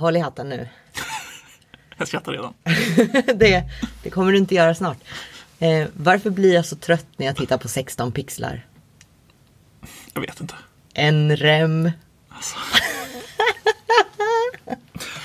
håll 0.00 0.16
i 0.16 0.20
hatten 0.20 0.48
nu. 0.48 0.68
Jag 1.96 2.08
skrattar 2.08 2.32
redan. 2.32 2.54
det, 3.38 3.64
det 4.02 4.10
kommer 4.10 4.32
du 4.32 4.38
inte 4.38 4.54
göra 4.54 4.74
snart. 4.74 4.98
Eh, 5.58 5.88
varför 5.92 6.30
blir 6.30 6.54
jag 6.54 6.66
så 6.66 6.76
trött 6.76 7.06
när 7.16 7.26
jag 7.26 7.36
tittar 7.36 7.58
på 7.58 7.68
16 7.68 8.12
pixlar? 8.12 8.66
Jag 10.14 10.20
vet 10.20 10.40
inte. 10.40 10.54
En 10.94 11.36
rem. 11.36 11.90
Alltså. 12.28 12.56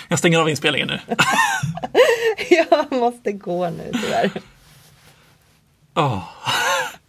Jag 0.08 0.20
stänger 0.20 0.40
av 0.40 0.50
inspelningen 0.50 0.88
nu. 0.88 1.00
jag 2.50 2.92
måste 2.92 3.32
gå 3.32 3.70
nu 3.70 3.92
tyvärr. 3.94 4.32
Oh. 5.96 6.24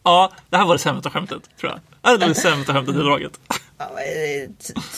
Ja, 0.02 0.32
det 0.50 0.56
här 0.56 0.64
var 0.64 0.74
det 0.74 0.78
sämsta 0.78 1.10
skämtet 1.10 1.42
tror 1.60 1.72
jag. 1.72 1.80
Det 2.12 2.18
var 2.18 2.28
det 2.28 2.34
sämsta 2.34 2.72
skämtet 2.72 2.94
i 2.94 2.98
draget. 2.98 3.40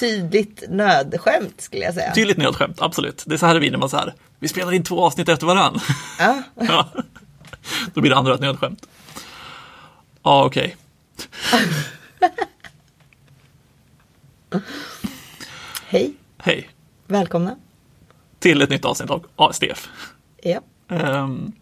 Tydligt 0.00 0.62
nödskämt 0.68 1.60
skulle 1.60 1.84
jag 1.84 1.94
säga. 1.94 2.14
Tydligt 2.14 2.36
nödskämt, 2.36 2.82
absolut. 2.82 3.24
Det 3.26 3.34
är 3.34 3.38
så 3.38 3.46
här 3.46 3.54
det 3.54 3.60
blir 3.60 3.70
när 3.70 3.78
man 3.78 3.88
så 3.88 3.96
här, 3.96 4.14
vi 4.38 4.48
spelar 4.48 4.72
in 4.72 4.84
två 4.84 5.04
avsnitt 5.04 5.28
efter 5.28 5.46
varann. 5.46 5.80
Ja. 6.18 6.42
ja. 6.54 6.88
Då 7.94 8.00
blir 8.00 8.10
det 8.10 8.16
andra 8.16 8.34
ett 8.34 8.40
nödskämt. 8.40 8.86
Ja, 10.22 10.44
okej. 10.44 10.76
Okay. 12.20 12.30
Hej. 15.88 16.14
Hej. 16.38 16.70
Välkomna. 17.06 17.56
Till 18.38 18.62
ett 18.62 18.70
nytt 18.70 18.84
avsnitt 18.84 19.10
av 19.10 19.26
ASDF. 19.36 19.88
Ja. 20.42 20.60
Um, 20.88 21.52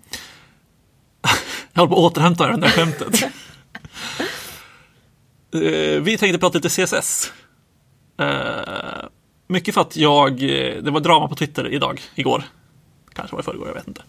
jag 1.73 1.81
håller 1.81 1.95
på 1.95 2.07
att 2.07 2.13
återhämta 2.13 2.47
det 2.47 2.57
där 2.57 2.69
skämtet. 2.69 3.25
Uh, 5.63 6.03
vi 6.03 6.19
tänkte 6.19 6.39
prata 6.39 6.59
lite 6.59 6.69
CSS. 6.69 7.33
Eh, 8.19 9.09
mycket 9.47 9.75
för 9.75 9.81
att 9.81 9.97
jag, 9.97 10.39
det 10.83 10.91
var 10.91 11.01
drama 11.01 11.29
på 11.29 11.35
Twitter 11.35 11.69
idag, 11.69 12.01
igår. 12.15 12.45
Kanske 13.13 13.37
var 13.37 13.43
det 13.43 13.45
förrgår, 13.45 13.67
jag 13.67 13.75
vet 13.75 13.89
inte. 13.89 14.03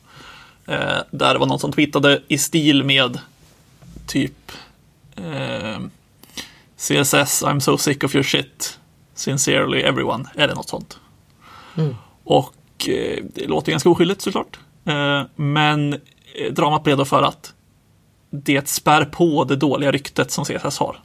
Där 1.12 1.34
det 1.34 1.39
var 1.39 1.45
någon 1.45 1.59
som 1.59 1.72
tweetade 1.72 2.22
i 2.28 2.38
stil 2.38 2.84
med 2.84 3.20
typ 4.08 4.52
CSS, 6.78 7.44
I'm 7.44 7.59
so 7.59 7.78
sick 7.78 8.04
of 8.04 8.16
your 8.16 8.23
shit. 8.23 8.80
Sincerely 9.14 9.82
everyone, 9.82 10.26
eller 10.36 10.56
något 10.56 10.70
sånt. 10.70 11.00
Mm. 11.78 11.95
Och 12.23 12.56
det 13.34 13.48
låter 13.48 13.72
ganska 13.72 13.89
oskyldigt 13.89 14.22
såklart. 14.22 14.59
men 15.36 16.00
dramat 16.52 16.84
blev 16.84 16.98
då 16.98 17.06
för 17.06 17.23
att 17.23 17.54
det 18.30 18.70
spär 18.70 19.06
på 19.06 19.44
det 19.44 19.56
dåliga 19.56 19.92
ryktet 19.92 20.32
som 20.32 20.45
CSS 20.45 20.78
har. 20.78 21.00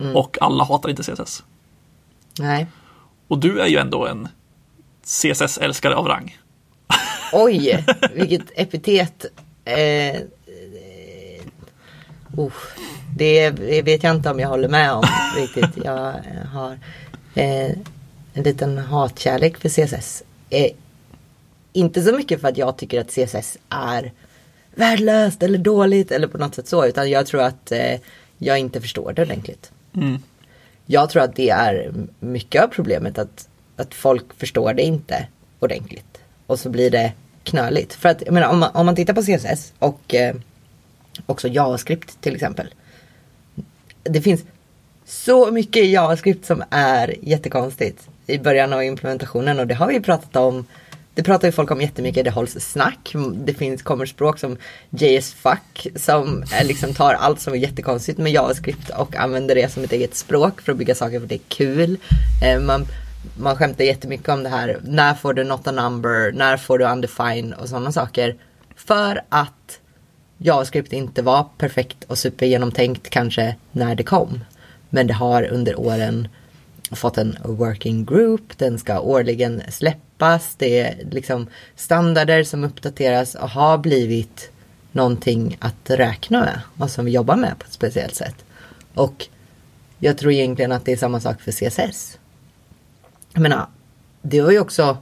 Mm. 0.00 0.16
Och 0.16 0.38
alla 0.40 0.64
hatar 0.64 0.88
inte 0.88 1.02
CSS. 1.02 1.42
Nej. 2.38 2.66
Och 3.28 3.38
du 3.38 3.60
är 3.60 3.66
ju 3.66 3.76
ändå 3.76 4.06
en 4.06 4.28
CSS-älskare 5.04 5.94
av 5.94 6.06
rang. 6.06 6.38
Oj, 7.32 7.84
vilket 8.14 8.50
epitet. 8.54 9.24
Eh, 9.64 10.20
uh, 12.38 12.52
det, 13.16 13.50
det, 13.50 13.82
vet 13.82 14.02
jag 14.02 14.16
inte 14.16 14.30
om 14.30 14.40
jag 14.40 14.48
håller 14.48 14.68
med 14.68 14.92
om 14.92 15.04
riktigt. 15.36 15.84
Jag 15.84 16.14
har 16.52 16.78
eh, 17.34 17.70
en 18.32 18.42
liten 18.42 18.78
hatkärlek 18.78 19.56
för 19.56 19.68
CSS. 19.68 20.22
Eh, 20.50 20.70
inte 21.72 22.02
så 22.02 22.12
mycket 22.12 22.40
för 22.40 22.48
att 22.48 22.58
jag 22.58 22.76
tycker 22.76 23.00
att 23.00 23.10
CSS 23.10 23.58
är 23.68 24.12
värdelöst 24.74 25.42
eller 25.42 25.58
dåligt 25.58 26.10
eller 26.10 26.26
på 26.26 26.38
något 26.38 26.54
sätt 26.54 26.68
så. 26.68 26.86
Utan 26.86 27.10
jag 27.10 27.26
tror 27.26 27.42
att 27.42 27.72
eh, 27.72 28.00
jag 28.38 28.58
inte 28.58 28.80
förstår 28.80 29.12
det 29.12 29.22
ordentligt. 29.22 29.72
Mm. 29.94 30.22
Jag 30.86 31.10
tror 31.10 31.22
att 31.22 31.36
det 31.36 31.50
är 31.50 31.92
mycket 32.20 32.62
av 32.62 32.68
problemet 32.68 33.18
att, 33.18 33.48
att 33.76 33.94
folk 33.94 34.34
förstår 34.38 34.74
det 34.74 34.82
inte 34.82 35.26
ordentligt. 35.58 36.18
Och 36.46 36.60
så 36.60 36.70
blir 36.70 36.90
det 36.90 37.12
knöligt. 37.44 37.94
För 37.94 38.08
att 38.08 38.22
jag 38.26 38.32
menar, 38.32 38.48
om, 38.48 38.58
man, 38.58 38.70
om 38.74 38.86
man 38.86 38.96
tittar 38.96 39.14
på 39.14 39.22
CSS 39.22 39.72
och 39.78 40.14
eh, 40.14 40.34
också 41.26 41.48
JavaScript 41.48 42.20
till 42.20 42.34
exempel. 42.34 42.74
Det 44.02 44.20
finns 44.20 44.44
så 45.04 45.50
mycket 45.50 45.86
JavaScript 45.86 46.46
som 46.46 46.62
är 46.70 47.14
jättekonstigt 47.22 48.08
i 48.26 48.38
början 48.38 48.72
av 48.72 48.84
implementationen 48.84 49.58
och 49.58 49.66
det 49.66 49.74
har 49.74 49.86
vi 49.86 50.00
pratat 50.00 50.36
om 50.36 50.66
det 51.14 51.22
pratar 51.22 51.48
ju 51.48 51.52
folk 51.52 51.70
om 51.70 51.80
jättemycket, 51.80 52.24
det 52.24 52.30
hålls 52.30 52.52
snack. 52.52 53.14
Det 53.34 53.54
finns, 53.54 53.82
kommer 53.82 54.06
språk 54.06 54.38
som 54.38 54.56
JSFuck 54.90 55.86
som 55.96 56.44
liksom 56.62 56.94
tar 56.94 57.14
allt 57.14 57.40
som 57.40 57.52
är 57.52 57.58
jättekonstigt 57.58 58.18
med 58.18 58.32
JavaScript 58.32 58.90
och 58.90 59.16
använder 59.16 59.54
det 59.54 59.72
som 59.72 59.84
ett 59.84 59.92
eget 59.92 60.14
språk 60.14 60.60
för 60.60 60.72
att 60.72 60.78
bygga 60.78 60.94
saker 60.94 61.20
för 61.20 61.26
det 61.26 61.34
är 61.34 61.48
kul. 61.48 61.98
Eh, 62.44 62.60
man, 62.60 62.86
man 63.38 63.56
skämtar 63.56 63.84
jättemycket 63.84 64.28
om 64.28 64.42
det 64.42 64.48
här, 64.48 64.78
när 64.84 65.14
får 65.14 65.34
du 65.34 65.44
not 65.44 65.66
a 65.66 65.72
number, 65.72 66.32
när 66.32 66.56
får 66.56 66.78
du 66.78 66.84
undefined 66.84 67.54
och 67.54 67.68
sådana 67.68 67.92
saker. 67.92 68.36
För 68.76 69.22
att 69.28 69.80
JavaScript 70.38 70.92
inte 70.92 71.22
var 71.22 71.46
perfekt 71.58 72.04
och 72.04 72.18
supergenomtänkt 72.18 73.10
kanske 73.10 73.56
när 73.72 73.94
det 73.94 74.02
kom. 74.02 74.40
Men 74.90 75.06
det 75.06 75.14
har 75.14 75.42
under 75.42 75.80
åren 75.80 76.28
fått 76.96 77.18
en 77.18 77.36
working 77.44 78.04
group, 78.04 78.58
den 78.58 78.78
ska 78.78 79.00
årligen 79.00 79.62
släppas, 79.68 80.54
det 80.58 80.80
är 80.80 81.04
liksom 81.10 81.46
standarder 81.76 82.44
som 82.44 82.64
uppdateras 82.64 83.34
och 83.34 83.50
har 83.50 83.78
blivit 83.78 84.50
någonting 84.92 85.56
att 85.60 85.90
räkna 85.90 86.40
med 86.40 86.60
och 86.78 86.90
som 86.90 87.04
vi 87.04 87.10
jobbar 87.10 87.36
med 87.36 87.58
på 87.58 87.64
ett 87.66 87.72
speciellt 87.72 88.14
sätt. 88.14 88.44
Och 88.94 89.28
jag 89.98 90.18
tror 90.18 90.32
egentligen 90.32 90.72
att 90.72 90.84
det 90.84 90.92
är 90.92 90.96
samma 90.96 91.20
sak 91.20 91.40
för 91.40 91.52
CSS. 91.52 92.18
Jag 93.32 93.42
menar, 93.42 93.66
det 94.22 94.42
var 94.42 94.50
ju 94.50 94.60
också, 94.60 94.98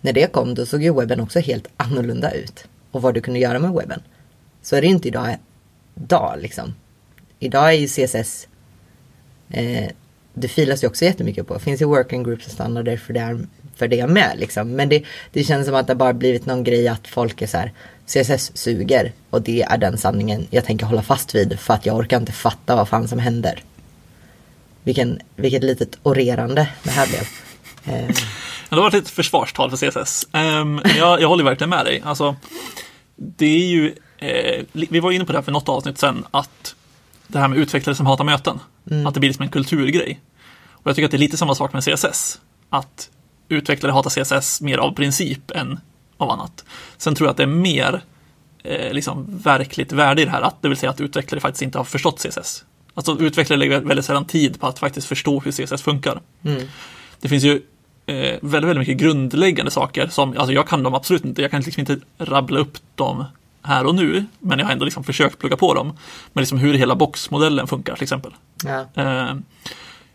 när 0.00 0.12
det 0.12 0.32
kom 0.32 0.54
då 0.54 0.66
såg 0.66 0.82
ju 0.82 0.94
webben 0.94 1.20
också 1.20 1.40
helt 1.40 1.68
annorlunda 1.76 2.30
ut. 2.30 2.64
Och 2.90 3.02
vad 3.02 3.14
du 3.14 3.20
kunde 3.20 3.40
göra 3.40 3.58
med 3.58 3.72
webben. 3.72 4.02
Så 4.62 4.76
är 4.76 4.80
det 4.80 4.86
inte 4.86 5.08
idag, 5.08 5.36
idag 5.94 6.34
liksom. 6.38 6.74
Idag 7.38 7.68
är 7.68 7.72
ju 7.72 7.86
CSS 7.88 8.48
eh, 9.48 9.90
det 10.38 10.48
filas 10.48 10.84
ju 10.84 10.88
också 10.88 11.04
jättemycket 11.04 11.46
på. 11.46 11.54
Det 11.54 11.60
finns 11.60 11.82
ju 11.82 11.84
working 11.84 12.22
groups 12.22 12.46
och 12.46 12.52
standarder 12.52 12.96
för 12.96 13.12
det, 13.12 13.46
för 13.76 13.88
det 13.88 14.06
med. 14.06 14.32
Liksom. 14.38 14.70
Men 14.70 14.88
det, 14.88 15.04
det 15.32 15.44
känns 15.44 15.66
som 15.66 15.74
att 15.74 15.86
det 15.86 15.94
bara 15.94 16.12
blivit 16.12 16.46
någon 16.46 16.64
grej 16.64 16.88
att 16.88 17.08
folk 17.08 17.42
är 17.42 17.46
så 17.46 17.58
här 17.58 17.72
CSS 18.06 18.56
suger 18.56 19.12
och 19.30 19.42
det 19.42 19.62
är 19.62 19.78
den 19.78 19.98
sanningen 19.98 20.46
jag 20.50 20.64
tänker 20.64 20.86
hålla 20.86 21.02
fast 21.02 21.34
vid 21.34 21.60
för 21.60 21.74
att 21.74 21.86
jag 21.86 21.96
orkar 21.96 22.16
inte 22.16 22.32
fatta 22.32 22.76
vad 22.76 22.88
fan 22.88 23.08
som 23.08 23.18
händer. 23.18 23.62
Vilken, 24.82 25.20
vilket 25.36 25.64
litet 25.64 25.98
orerande 26.02 26.68
det 26.82 26.90
här 26.90 27.06
blev. 27.06 27.22
Eh. 27.96 28.14
Det 28.68 28.76
har 28.76 28.82
varit 28.82 28.94
ett 28.94 29.08
försvarstal 29.08 29.70
för 29.70 29.76
CSS. 29.76 30.28
Um, 30.32 30.40
ehm, 30.40 30.80
jag, 30.98 31.20
jag 31.20 31.28
håller 31.28 31.44
verkligen 31.44 31.70
med 31.70 31.84
dig. 31.84 32.02
Alltså, 32.04 32.36
det 33.16 33.46
är 33.46 33.66
ju, 33.66 33.94
eh, 34.18 34.64
vi 34.72 35.00
var 35.00 35.12
inne 35.12 35.24
på 35.24 35.32
det 35.32 35.38
här 35.38 35.42
för 35.42 35.52
något 35.52 35.68
avsnitt 35.68 35.98
sen, 35.98 36.24
att 36.30 36.75
det 37.28 37.38
här 37.38 37.48
med 37.48 37.58
utvecklare 37.58 37.96
som 37.96 38.06
hatar 38.06 38.24
möten. 38.24 38.58
Mm. 38.90 39.06
Att 39.06 39.14
det 39.14 39.20
blir 39.20 39.32
som 39.32 39.42
en 39.42 39.48
kulturgrej. 39.48 40.20
Och 40.70 40.86
jag 40.86 40.96
tycker 40.96 41.04
att 41.04 41.10
det 41.10 41.16
är 41.16 41.18
lite 41.18 41.36
samma 41.36 41.54
sak 41.54 41.72
med 41.72 41.84
CSS. 41.84 42.40
Att 42.70 43.10
utvecklare 43.48 43.92
hatar 43.92 44.10
CSS 44.10 44.60
mer 44.60 44.78
av 44.78 44.94
princip 44.94 45.50
än 45.50 45.80
av 46.16 46.30
annat. 46.30 46.64
Sen 46.96 47.14
tror 47.14 47.26
jag 47.26 47.30
att 47.30 47.36
det 47.36 47.42
är 47.42 47.46
mer 47.46 48.02
eh, 48.62 48.92
liksom 48.92 49.38
verkligt 49.44 49.92
värde 49.92 50.22
i 50.22 50.24
det 50.24 50.30
här, 50.30 50.42
att 50.42 50.62
det 50.62 50.68
vill 50.68 50.78
säga 50.78 50.90
att 50.90 51.00
utvecklare 51.00 51.40
faktiskt 51.40 51.62
inte 51.62 51.78
har 51.78 51.84
förstått 51.84 52.18
CSS. 52.18 52.64
Alltså 52.94 53.18
utvecklare 53.20 53.58
lägger 53.58 53.80
väldigt 53.80 54.04
sällan 54.04 54.24
tid 54.24 54.60
på 54.60 54.66
att 54.66 54.78
faktiskt 54.78 55.06
förstå 55.06 55.40
hur 55.40 55.52
CSS 55.52 55.82
funkar. 55.82 56.20
Mm. 56.44 56.62
Det 57.20 57.28
finns 57.28 57.44
ju 57.44 57.62
eh, 58.06 58.38
väldigt, 58.42 58.52
väldigt 58.52 58.78
mycket 58.78 58.96
grundläggande 58.96 59.70
saker 59.70 60.08
som, 60.08 60.38
alltså 60.38 60.52
jag 60.52 60.68
kan 60.68 60.82
dem 60.82 60.94
absolut 60.94 61.24
inte, 61.24 61.42
jag 61.42 61.50
kan 61.50 61.60
liksom 61.60 61.80
inte 61.80 61.98
rabbla 62.18 62.58
upp 62.58 62.78
dem 62.94 63.24
här 63.66 63.86
och 63.86 63.94
nu, 63.94 64.26
men 64.38 64.58
jag 64.58 64.66
har 64.66 64.72
ändå 64.72 64.84
liksom 64.84 65.04
försökt 65.04 65.38
plugga 65.38 65.56
på 65.56 65.74
dem. 65.74 65.98
Men 66.32 66.42
liksom 66.42 66.58
hur 66.58 66.74
hela 66.74 66.96
boxmodellen 66.96 67.66
funkar 67.66 67.94
till 67.94 68.02
exempel. 68.02 68.34
Ja. 68.64 68.86
Eh, 68.94 69.34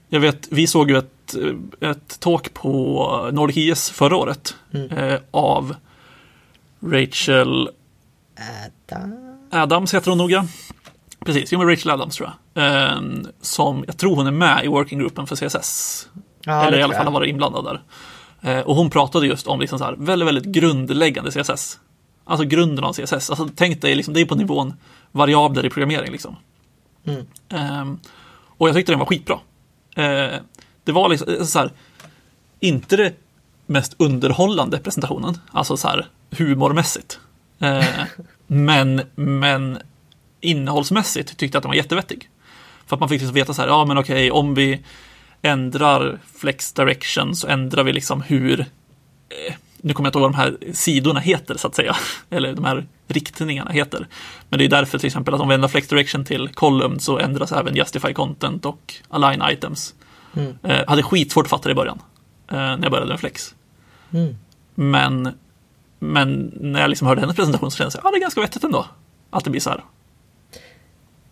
jag 0.10 0.20
vet, 0.20 0.48
vi 0.52 0.68
såg 0.68 0.90
ju 0.90 0.98
ett, 0.98 1.36
ett 1.80 2.20
talk 2.20 2.54
på 2.54 3.30
Nordic 3.34 3.58
IS 3.58 3.90
förra 3.90 4.16
året 4.16 4.56
mm. 4.74 4.92
eh, 4.92 5.20
av 5.32 5.76
Rachel 6.80 7.70
Adam. 8.90 9.38
Adams 9.52 9.94
heter 9.94 10.12
hon 10.12 10.18
nog 10.18 10.32
ja. 10.32 10.46
Precis, 11.26 11.52
jo 11.54 11.60
men 11.60 11.70
Rachel 11.70 11.92
Adams 11.92 12.16
tror 12.16 12.30
jag. 12.54 12.66
Eh, 12.66 13.02
som, 13.42 13.84
jag 13.88 13.98
tror 13.98 14.16
hon 14.16 14.28
är 14.28 14.32
med 14.32 14.66
i 14.66 14.68
workinggruppen 14.68 15.28
för 15.28 15.36
CSS. 15.36 16.08
Ja, 16.42 16.66
Eller 16.66 16.80
i 16.80 16.84
alla 16.84 16.94
fall 16.94 17.06
har 17.06 17.14
varit 17.14 17.30
inblandad 17.30 17.66
där. 17.66 17.82
Eh, 18.42 18.60
och 18.60 18.76
hon 18.76 18.90
pratade 18.90 19.28
just 19.28 19.48
om 19.48 19.60
liksom 19.60 19.80
så 19.80 19.86
här, 19.86 19.96
väldigt, 19.98 20.28
väldigt 20.28 20.46
grundläggande 20.46 21.32
CSS. 21.32 21.80
Alltså 22.24 22.46
grunden 22.46 22.86
av 22.86 22.94
CSS. 22.94 23.30
Alltså, 23.30 23.50
tänk 23.56 23.82
dig, 23.82 23.96
liksom, 23.96 24.14
det 24.14 24.22
är 24.22 24.26
på 24.26 24.36
nivån 24.36 24.74
variabler 25.12 25.66
i 25.66 25.70
programmering. 25.70 26.12
Liksom. 26.12 26.36
Mm. 27.06 27.26
Um, 27.82 28.00
och 28.58 28.70
jag 28.70 28.76
tyckte 28.76 28.92
den 28.92 29.00
var 29.00 29.06
skitbra. 29.06 29.36
Uh, 29.98 30.40
det 30.84 30.92
var 30.92 31.10
liksom 31.10 31.34
eh, 31.34 31.44
så 31.44 31.60
här, 31.60 31.72
inte 32.60 32.98
det 32.98 33.14
mest 33.66 33.96
underhållande 33.98 34.80
presentationen, 34.80 35.38
alltså 35.52 35.78
så 35.78 35.88
här 35.88 36.08
humormässigt. 36.32 37.20
Uh, 37.62 38.04
men, 38.48 39.02
men 39.16 39.80
innehållsmässigt 40.42 41.38
tyckte 41.38 41.56
jag 41.56 41.60
att 41.60 41.64
den 41.64 41.70
var 41.70 41.76
jättevettig. 41.76 42.30
För 42.86 42.96
att 42.96 43.00
man 43.00 43.10
fick 43.10 43.22
liksom 43.22 43.34
veta 43.34 43.54
så 43.54 43.62
här, 43.62 43.70
ja 43.70 43.86
men 43.86 43.98
okej, 43.98 44.32
om 44.32 44.56
vi 44.56 44.84
ändrar 45.42 46.20
flex 46.36 46.74
direction 46.74 47.36
så 47.36 47.48
ändrar 47.48 47.84
vi 47.84 47.94
liksom 47.94 48.22
hur 48.22 48.60
eh, 48.60 49.56
nu 49.82 49.94
kommer 49.94 50.08
jag 50.08 50.10
inte 50.10 50.20
ihåg 50.20 50.32
vad 50.32 50.32
de 50.32 50.38
här 50.38 50.74
sidorna 50.74 51.20
heter 51.20 51.58
så 51.58 51.68
att 51.68 51.76
säga, 51.76 51.96
eller 52.30 52.54
de 52.54 52.66
här 52.66 52.88
riktningarna 53.08 53.72
heter. 53.72 54.08
Men 54.50 54.60
det 54.60 54.66
är 54.66 54.70
därför 54.70 54.98
till 54.98 55.08
exempel 55.08 55.34
att 55.34 55.42
om 55.42 55.48
vi 55.48 55.56
ändrar 55.56 55.70
flex 55.70 55.88
direction 55.88 56.26
till 56.26 56.50
column 56.50 57.00
så 57.00 57.20
ändras 57.20 57.52
även 57.52 57.76
justify 57.76 58.14
content 58.14 58.66
och 58.66 58.94
align 59.10 59.42
items. 59.50 59.94
Mm. 60.36 60.58
Eh, 60.64 60.88
hade 60.88 61.04
skitsvårt 61.04 61.46
att 61.46 61.50
fatta 61.50 61.70
det 61.70 61.72
i 61.72 61.76
början, 61.76 62.02
eh, 62.52 62.58
när 62.58 62.82
jag 62.82 62.92
började 62.92 63.10
med 63.10 63.20
flex. 63.20 63.56
Mm. 64.14 64.36
Men, 64.76 65.30
men 66.00 66.52
när 66.60 66.82
jag 66.82 66.90
liksom 66.90 67.08
hörde 67.08 67.22
hennes 67.22 67.36
presentation 67.36 67.72
så 67.72 67.78
kände 67.78 67.92
jag 67.94 68.00
att 68.00 68.04
ja, 68.04 68.12
det 68.12 68.18
är 68.18 68.22
ganska 68.22 68.42
vettigt 68.42 68.64
ändå. 68.64 68.86
Att 69.30 69.44
det 69.44 69.50
blir 69.50 69.62
så 69.62 69.70
här. 69.70 69.84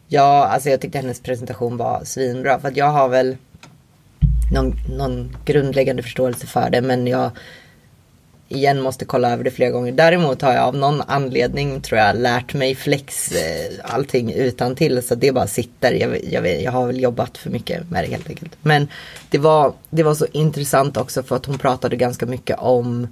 Ja, 0.07 0.45
alltså 0.45 0.69
jag 0.69 0.81
tyckte 0.81 0.97
hennes 0.97 1.21
presentation 1.21 1.77
var 1.77 2.03
svinbra. 2.03 2.59
För 2.59 2.67
att 2.67 2.77
jag 2.77 2.91
har 2.91 3.09
väl 3.09 3.37
någon, 4.51 4.73
någon 4.97 5.37
grundläggande 5.45 6.03
förståelse 6.03 6.47
för 6.47 6.69
det. 6.69 6.81
Men 6.81 7.07
jag 7.07 7.31
igen 8.49 8.81
måste 8.81 9.05
kolla 9.05 9.31
över 9.31 9.43
det 9.43 9.51
flera 9.51 9.69
gånger. 9.69 9.91
Däremot 9.91 10.41
har 10.41 10.53
jag 10.53 10.63
av 10.63 10.75
någon 10.75 11.01
anledning 11.01 11.81
tror 11.81 11.99
jag 11.99 12.15
lärt 12.17 12.53
mig 12.53 12.75
flex 12.75 13.31
eh, 13.31 13.71
allting 13.83 14.33
utan 14.33 14.75
till 14.75 15.03
Så 15.03 15.15
det 15.15 15.31
bara 15.31 15.47
sitter. 15.47 15.91
Jag, 15.91 16.23
jag, 16.23 16.61
jag 16.61 16.71
har 16.71 16.87
väl 16.87 17.01
jobbat 17.01 17.37
för 17.37 17.49
mycket 17.49 17.89
med 17.89 18.03
det 18.03 18.09
helt 18.09 18.29
enkelt. 18.29 18.57
Men 18.61 18.87
det 19.29 19.37
var, 19.37 19.73
det 19.89 20.03
var 20.03 20.15
så 20.15 20.25
intressant 20.31 20.97
också 20.97 21.23
för 21.23 21.35
att 21.35 21.45
hon 21.45 21.57
pratade 21.57 21.95
ganska 21.95 22.25
mycket 22.25 22.59
om 22.59 23.07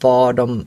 vad 0.00 0.36
de 0.36 0.66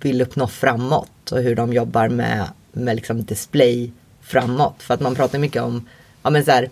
vill 0.00 0.22
uppnå 0.22 0.46
framåt 0.46 1.32
och 1.32 1.42
hur 1.42 1.56
de 1.56 1.72
jobbar 1.72 2.08
med, 2.08 2.46
med 2.72 2.96
liksom 2.96 3.24
display 3.24 3.92
framåt. 4.22 4.82
För 4.82 4.94
att 4.94 5.00
man 5.00 5.14
pratar 5.14 5.38
mycket 5.38 5.62
om, 5.62 5.88
ja 6.22 6.30
men 6.30 6.44
så 6.44 6.50
här, 6.50 6.70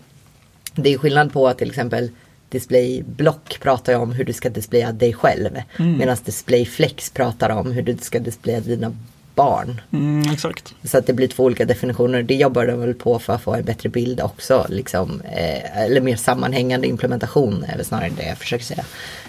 det 0.75 0.95
är 0.95 0.99
skillnad 0.99 1.33
på 1.33 1.49
att 1.49 1.59
till 1.59 1.69
exempel 1.69 2.11
displayblock 2.51 3.61
pratar 3.61 3.95
om 3.95 4.13
hur 4.13 4.25
du 4.25 4.33
ska 4.33 4.51
displaya 4.51 4.93
dig 4.93 5.13
själv. 5.13 5.51
Mm. 5.79 5.99
Medan 5.99 6.17
displayflex 6.25 7.11
pratar 7.11 7.51
om 7.51 7.73
hur 7.73 7.83
du 7.83 7.97
ska 7.97 8.19
displaya 8.19 8.61
dina 8.61 8.93
barn. 9.35 9.81
Mm, 9.93 10.33
exakt. 10.33 10.75
Så 10.85 10.99
att 10.99 11.07
det 11.07 11.13
blir 11.13 11.29
två 11.29 11.45
olika 11.45 11.65
definitioner. 11.65 12.23
Det 12.23 12.35
jobbar 12.35 12.67
de 12.67 12.81
väl 12.81 12.95
på 12.95 13.19
för 13.19 13.33
att 13.33 13.43
få 13.43 13.55
en 13.55 13.65
bättre 13.65 13.89
bild 13.89 14.21
också. 14.21 14.67
Liksom, 14.69 15.21
eh, 15.21 15.83
eller 15.83 16.01
mer 16.01 16.17
sammanhängande 16.17 16.87
implementation 16.87 17.65
är 17.65 17.77
väl 17.77 17.85
snarare 17.85 18.11
det 18.17 18.27
jag 18.27 18.39
försöker 18.39 18.65
säga. 18.65 18.85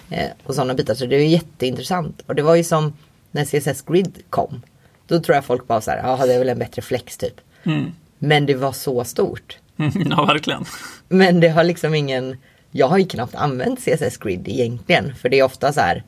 Eh, 0.10 0.30
och 0.44 0.56
sådana 0.56 0.74
bitar. 0.74 0.94
Så 0.94 1.06
det 1.06 1.16
är 1.16 1.28
jätteintressant. 1.28 2.22
Och 2.26 2.36
det 2.36 2.42
var 2.42 2.56
ju 2.56 2.64
som 2.64 2.94
när 3.32 3.46
CSS 3.46 3.82
Grid 3.82 4.24
kom. 4.30 4.62
Då 5.08 5.20
tror 5.20 5.36
jag 5.36 5.46
folk 5.46 5.68
bara 5.68 5.82
så 5.82 5.92
här, 5.92 5.98
ja 5.98 6.26
det 6.26 6.34
är 6.34 6.40
väl 6.40 6.50
en 6.50 6.60
bättre 6.60 6.82
flex 6.82 7.18
typ. 7.18 7.42
Mm. 7.64 7.92
Men 8.20 8.46
det 8.46 8.56
var 8.56 8.72
så 8.72 9.04
stort. 9.04 9.58
ja, 10.10 10.26
verkligen. 10.26 10.66
Men 11.08 11.40
det 11.40 11.50
har 11.50 11.64
liksom 11.64 11.96
ingen, 11.96 12.38
jag 12.72 12.88
har 12.88 12.98
ju 12.98 13.06
knappt 13.06 13.36
använt 13.36 13.80
CSS 13.80 14.18
Grid 14.18 14.48
egentligen. 14.48 15.16
För 15.16 15.30
det 15.30 15.40
är 15.40 15.44
ofta 15.44 15.74
så 15.74 15.80
här, 15.80 16.04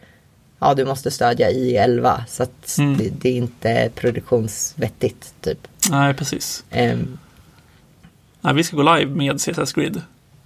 ja 0.59 0.73
du 0.73 0.85
måste 0.85 1.11
stödja 1.11 1.51
i11 1.51 2.25
så 2.27 2.43
att 2.43 2.77
mm. 2.77 2.97
det, 2.97 3.09
det, 3.09 3.29
är 3.29 3.33
inte 3.33 3.91
produktionsvettigt 3.95 5.33
typ. 5.41 5.67
Nej, 5.89 6.13
precis. 6.13 6.63
Um, 6.71 7.17
Nej, 8.41 8.53
vi 8.53 8.63
ska 8.63 8.77
gå 8.77 8.95
live 8.95 9.11
med 9.11 9.41
CSS 9.41 9.73
Grid 9.73 10.01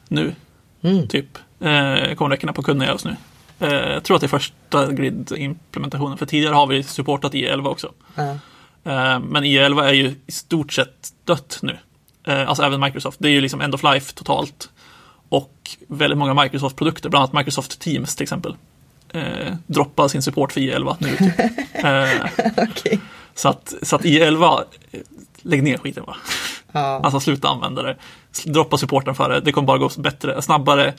nu, 0.07 0.35
mm. 0.81 1.07
typ. 1.07 1.37
Eh, 1.59 2.15
kommer 2.15 2.29
räcka 2.29 2.53
på 2.53 2.73
göra 2.73 2.93
oss 2.93 3.05
nu. 3.05 3.15
Eh, 3.59 3.73
jag 3.73 4.03
tror 4.03 4.15
att 4.15 4.21
det 4.21 4.25
är 4.25 4.29
första 4.29 4.91
Grid-implementationen, 4.91 6.17
för 6.17 6.25
tidigare 6.25 6.55
har 6.55 6.67
vi 6.67 6.83
supportat 6.83 7.33
i11 7.33 7.67
också. 7.67 7.93
uh. 8.19 8.29
Eh, 8.83 9.19
men 9.19 9.43
i11 9.43 9.83
är 9.83 9.93
ju 9.93 10.15
i 10.25 10.31
stort 10.31 10.73
sett 10.73 11.13
dött 11.23 11.59
nu. 11.61 11.77
Eh, 12.23 12.49
alltså 12.49 12.63
även 12.63 12.79
Microsoft. 12.79 13.19
Det 13.19 13.27
är 13.27 13.31
ju 13.31 13.41
liksom 13.41 13.61
end 13.61 13.75
of 13.75 13.83
life 13.83 14.13
totalt. 14.13 14.69
Och 15.89 16.01
väldigt 16.01 16.17
många 16.17 16.43
Microsoft-produkter, 16.43 17.09
bland 17.09 17.23
annat 17.23 17.33
Microsoft 17.33 17.79
Teams 17.79 18.15
till 18.15 18.23
exempel, 18.23 18.55
eh, 19.13 19.53
droppar 19.67 20.07
sin 20.07 20.21
support 20.21 20.51
för 20.51 20.61
i11 20.61 20.95
nu. 20.99 21.09
Typ. 21.09 21.39
eh, 21.85 22.69
okay. 22.69 22.99
så, 23.35 23.49
att, 23.49 23.73
så 23.81 23.95
att 23.95 24.03
i11, 24.03 24.63
lägg 25.41 25.63
ner 25.63 25.77
skiten 25.77 26.03
va. 26.07 26.15
Ja. 26.71 26.99
Alltså 27.03 27.19
sluta 27.19 27.47
använda 27.47 27.83
det. 27.83 27.95
Droppa 28.45 28.77
supporten 28.77 29.15
för 29.15 29.29
det. 29.29 29.39
Det 29.39 29.51
kommer 29.51 29.65
bara 29.65 29.77
gå 29.77 29.89
bättre, 29.97 30.41
snabbare 30.41 30.93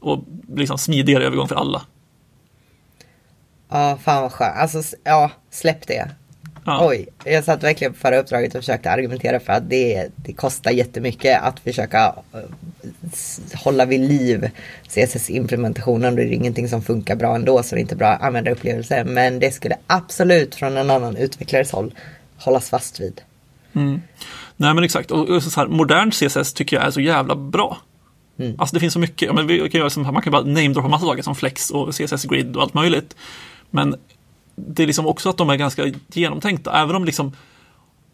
och 0.00 0.24
liksom 0.48 0.78
smidigare 0.78 1.24
övergång 1.24 1.48
för 1.48 1.56
alla. 1.56 1.82
Ja, 3.68 3.98
fan 4.04 4.22
vad 4.22 4.32
skönt. 4.32 4.56
Alltså, 4.56 4.96
ja, 5.04 5.30
släpp 5.50 5.86
det. 5.86 6.10
Ja. 6.64 6.86
Oj, 6.88 7.08
jag 7.24 7.44
satt 7.44 7.62
verkligen 7.62 7.92
på 7.92 7.98
förra 7.98 8.18
uppdraget 8.18 8.54
och 8.54 8.60
försökte 8.60 8.90
argumentera 8.90 9.40
för 9.40 9.52
att 9.52 9.70
det, 9.70 10.08
det 10.16 10.32
kostar 10.32 10.70
jättemycket 10.70 11.42
att 11.42 11.60
försöka 11.60 12.14
uh, 12.34 12.40
hålla 13.54 13.84
vid 13.84 14.00
liv 14.00 14.50
CSS-implementationen. 14.88 16.16
Det 16.16 16.22
är 16.22 16.32
ingenting 16.32 16.68
som 16.68 16.82
funkar 16.82 17.16
bra 17.16 17.34
ändå 17.34 17.62
så 17.62 17.74
det 17.74 17.78
är 17.78 17.82
inte 17.82 17.96
bra 17.96 18.08
användarupplevelse. 18.08 19.04
Men 19.04 19.38
det 19.38 19.50
skulle 19.50 19.76
absolut 19.86 20.54
från 20.54 20.76
en 20.76 20.90
annan 20.90 21.16
utvecklares 21.16 21.72
håll 21.72 21.94
hållas 22.36 22.70
fast 22.70 23.00
vid. 23.00 23.20
Mm. 23.72 24.00
Nej 24.56 24.74
men 24.74 24.84
exakt, 24.84 25.10
och 25.10 25.42
så 25.42 25.60
här, 25.60 25.66
modern 25.66 26.10
CSS 26.10 26.52
tycker 26.52 26.76
jag 26.76 26.86
är 26.86 26.90
så 26.90 27.00
jävla 27.00 27.36
bra. 27.36 27.78
Mm. 28.38 28.54
Alltså 28.58 28.76
det 28.76 28.80
finns 28.80 28.92
så 28.92 28.98
mycket, 28.98 29.34
men 29.34 29.46
vi 29.46 29.70
kan 29.70 29.78
göra 29.78 29.90
som, 29.90 30.02
man 30.02 30.22
kan 30.22 30.32
bara 30.32 30.42
namedroppa 30.42 30.88
massa 30.88 31.06
saker 31.06 31.22
som 31.22 31.34
Flex 31.34 31.70
och 31.70 31.94
CSS 31.94 32.24
Grid 32.24 32.56
och 32.56 32.62
allt 32.62 32.74
möjligt. 32.74 33.16
Men 33.70 33.96
det 34.56 34.82
är 34.82 34.86
liksom 34.86 35.06
också 35.06 35.28
att 35.28 35.36
de 35.36 35.50
är 35.50 35.56
ganska 35.56 35.92
genomtänkta, 36.12 36.82
även 36.82 36.96
om 36.96 37.04
liksom 37.04 37.32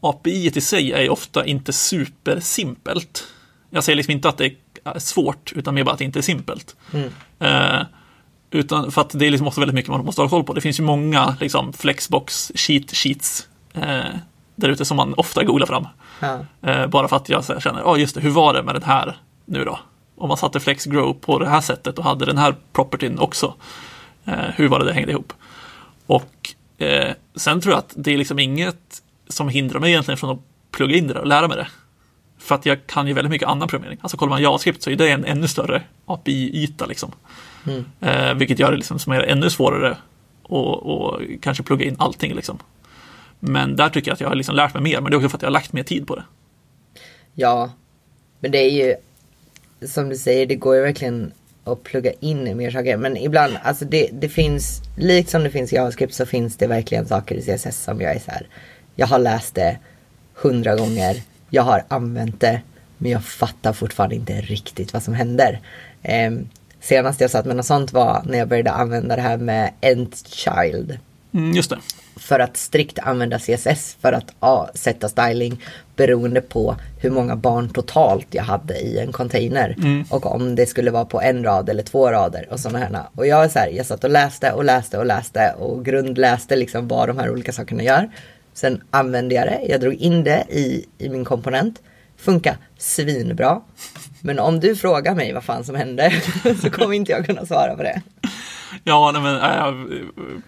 API 0.00 0.52
i 0.54 0.60
sig 0.60 0.92
är 0.92 1.10
ofta 1.10 1.46
inte 1.46 1.72
supersimpelt. 1.72 3.24
Jag 3.70 3.84
säger 3.84 3.96
liksom 3.96 4.12
inte 4.12 4.28
att 4.28 4.38
det 4.38 4.44
är 4.44 4.54
svårt, 4.96 5.52
utan 5.52 5.74
mer 5.74 5.84
bara 5.84 5.92
att 5.92 5.98
det 5.98 6.04
inte 6.04 6.18
är 6.18 6.22
simpelt. 6.22 6.76
Mm. 6.92 7.10
Eh, 7.38 7.86
utan 8.50 8.92
för 8.92 9.00
att 9.00 9.10
det 9.18 9.26
är 9.26 9.30
liksom 9.30 9.46
också 9.46 9.60
väldigt 9.60 9.74
mycket 9.74 9.90
man 9.90 10.04
måste 10.04 10.22
ha 10.22 10.28
koll 10.28 10.44
på. 10.44 10.52
Det 10.52 10.60
finns 10.60 10.80
ju 10.80 10.84
många 10.84 11.36
liksom, 11.40 11.72
flexbox 11.72 12.52
cheat 12.54 12.90
sheets 12.96 13.48
eh, 13.74 14.04
där 14.56 14.68
ute 14.68 14.84
som 14.84 14.96
man 14.96 15.14
ofta 15.14 15.44
googlar 15.44 15.66
fram. 15.66 15.86
Ja. 16.20 16.38
Eh, 16.62 16.86
bara 16.86 17.08
för 17.08 17.16
att 17.16 17.28
jag 17.28 17.44
så 17.44 17.52
här, 17.52 17.60
känner, 17.60 17.80
ja 17.80 17.92
oh, 17.92 18.00
just 18.00 18.14
det, 18.14 18.20
hur 18.20 18.30
var 18.30 18.54
det 18.54 18.62
med 18.62 18.74
den 18.74 18.82
här 18.82 19.16
nu 19.44 19.64
då? 19.64 19.78
Om 20.16 20.28
man 20.28 20.36
satte 20.36 20.60
flex 20.60 20.84
grow 20.84 21.12
på 21.12 21.38
det 21.38 21.48
här 21.48 21.60
sättet 21.60 21.98
och 21.98 22.04
hade 22.04 22.26
den 22.26 22.38
här 22.38 22.54
propertyn 22.72 23.18
också. 23.18 23.54
Eh, 24.24 24.34
hur 24.54 24.68
var 24.68 24.78
det 24.78 24.84
det 24.84 24.92
hängde 24.92 25.12
ihop? 25.12 25.32
Och 26.06 26.54
eh, 26.78 27.14
sen 27.34 27.60
tror 27.60 27.72
jag 27.72 27.78
att 27.78 27.92
det 27.96 28.12
är 28.12 28.18
liksom 28.18 28.38
inget 28.38 29.02
som 29.28 29.48
hindrar 29.48 29.80
mig 29.80 29.90
egentligen 29.90 30.18
från 30.18 30.30
att 30.30 30.40
plugga 30.70 30.96
in 30.96 31.06
det 31.06 31.20
och 31.20 31.26
lära 31.26 31.48
mig 31.48 31.56
det. 31.56 31.68
För 32.40 32.54
att 32.54 32.66
jag 32.66 32.86
kan 32.86 33.06
ju 33.06 33.12
väldigt 33.12 33.30
mycket 33.30 33.48
annan 33.48 33.68
programmering. 33.68 33.98
Alltså 34.02 34.16
kollar 34.16 34.30
man 34.30 34.42
JavaScript 34.42 34.82
så 34.82 34.90
är 34.90 34.96
det 34.96 35.10
en 35.10 35.24
ännu 35.24 35.48
större 35.48 35.82
API-yta 36.06 36.86
liksom. 36.86 37.12
Mm. 37.66 37.84
Eh, 38.00 38.34
vilket 38.34 38.58
gör 38.58 38.70
det 38.70 38.76
liksom 38.76 38.98
som 38.98 39.12
är 39.12 39.20
ännu 39.20 39.50
svårare 39.50 39.96
att 40.48 41.40
kanske 41.40 41.62
plugga 41.62 41.84
in 41.84 41.96
allting 41.98 42.34
liksom. 42.34 42.58
Men 43.40 43.76
där 43.76 43.88
tycker 43.88 44.10
jag 44.10 44.14
att 44.14 44.20
jag 44.20 44.28
har 44.28 44.34
liksom 44.34 44.56
lärt 44.56 44.74
mig 44.74 44.82
mer, 44.82 45.00
men 45.00 45.10
det 45.10 45.14
är 45.14 45.16
också 45.16 45.28
för 45.28 45.36
att 45.36 45.42
jag 45.42 45.48
har 45.48 45.52
lagt 45.52 45.72
mer 45.72 45.82
tid 45.82 46.06
på 46.06 46.16
det. 46.16 46.24
Ja, 47.34 47.72
men 48.40 48.50
det 48.50 48.58
är 48.58 48.70
ju 48.70 48.94
som 49.88 50.08
du 50.08 50.16
säger, 50.16 50.46
det 50.46 50.54
går 50.54 50.76
ju 50.76 50.82
verkligen 50.82 51.32
att 51.64 51.82
plugga 51.82 52.12
in 52.20 52.56
mer 52.56 52.70
saker. 52.70 52.96
Men 52.96 53.16
ibland, 53.16 53.56
alltså 53.62 53.84
det, 53.84 54.08
det 54.12 54.28
finns, 54.28 54.82
likt 54.96 55.30
som 55.30 55.44
det 55.44 55.50
finns 55.50 55.72
i 55.72 55.76
JavaScript 55.76 56.14
så 56.14 56.26
finns 56.26 56.56
det 56.56 56.66
verkligen 56.66 57.06
saker 57.06 57.34
i 57.34 57.42
CSS 57.42 57.84
som 57.84 58.00
jag 58.00 58.14
är 58.14 58.18
så 58.18 58.30
här. 58.30 58.46
Jag 58.94 59.06
har 59.06 59.18
läst 59.18 59.54
det 59.54 59.78
hundra 60.34 60.76
gånger, 60.76 61.22
jag 61.50 61.62
har 61.62 61.84
använt 61.88 62.40
det, 62.40 62.60
men 62.98 63.10
jag 63.10 63.24
fattar 63.24 63.72
fortfarande 63.72 64.16
inte 64.16 64.40
riktigt 64.40 64.92
vad 64.92 65.02
som 65.02 65.14
händer. 65.14 65.60
Eh, 66.02 66.32
senast 66.80 67.20
jag 67.20 67.30
satt 67.30 67.46
med 67.46 67.56
något 67.56 67.66
sånt 67.66 67.92
var 67.92 68.22
när 68.26 68.38
jag 68.38 68.48
började 68.48 68.70
använda 68.70 69.16
det 69.16 69.22
här 69.22 69.36
med 69.36 69.72
End 69.80 70.16
Child. 70.26 70.98
Mm, 71.32 71.52
just 71.52 71.70
det 71.70 71.78
för 72.20 72.40
att 72.40 72.56
strikt 72.56 72.98
använda 72.98 73.38
CSS 73.38 73.96
för 74.00 74.12
att 74.12 74.34
ja, 74.40 74.70
sätta 74.74 75.08
styling 75.08 75.62
beroende 75.96 76.40
på 76.40 76.76
hur 77.00 77.10
många 77.10 77.36
barn 77.36 77.68
totalt 77.68 78.26
jag 78.30 78.42
hade 78.42 78.78
i 78.78 78.98
en 78.98 79.12
container. 79.12 79.76
Mm. 79.78 80.04
Och 80.10 80.26
om 80.26 80.54
det 80.54 80.66
skulle 80.66 80.90
vara 80.90 81.04
på 81.04 81.20
en 81.20 81.44
rad 81.44 81.68
eller 81.68 81.82
två 81.82 82.10
rader 82.10 82.46
och 82.50 82.60
sådana 82.60 82.78
här. 82.78 83.02
Och 83.14 83.26
jag 83.26 83.44
är 83.44 83.48
så 83.48 83.58
här, 83.58 83.68
jag 83.68 83.86
satt 83.86 84.04
och 84.04 84.10
läste 84.10 84.52
och 84.52 84.64
läste 84.64 84.98
och 84.98 85.06
läste 85.06 85.54
och 85.58 85.84
grundläste 85.84 86.56
liksom 86.56 86.88
vad 86.88 87.08
de 87.08 87.18
här 87.18 87.30
olika 87.30 87.52
sakerna 87.52 87.82
gör. 87.82 88.10
Sen 88.54 88.82
använde 88.90 89.34
jag 89.34 89.46
det, 89.46 89.60
jag 89.68 89.80
drog 89.80 89.94
in 89.94 90.24
det 90.24 90.46
i, 90.50 90.86
i 90.98 91.08
min 91.08 91.24
komponent. 91.24 91.82
Funka 92.16 92.56
svinbra. 92.78 93.60
Men 94.20 94.38
om 94.38 94.60
du 94.60 94.76
frågar 94.76 95.14
mig 95.14 95.32
vad 95.32 95.44
fan 95.44 95.64
som 95.64 95.74
hände 95.74 96.12
så 96.62 96.70
kommer 96.70 96.94
inte 96.94 97.12
jag 97.12 97.26
kunna 97.26 97.46
svara 97.46 97.76
på 97.76 97.82
det. 97.82 98.02
Ja, 98.84 99.10
nej, 99.12 99.22
men, 99.22 99.34
jag 99.34 99.88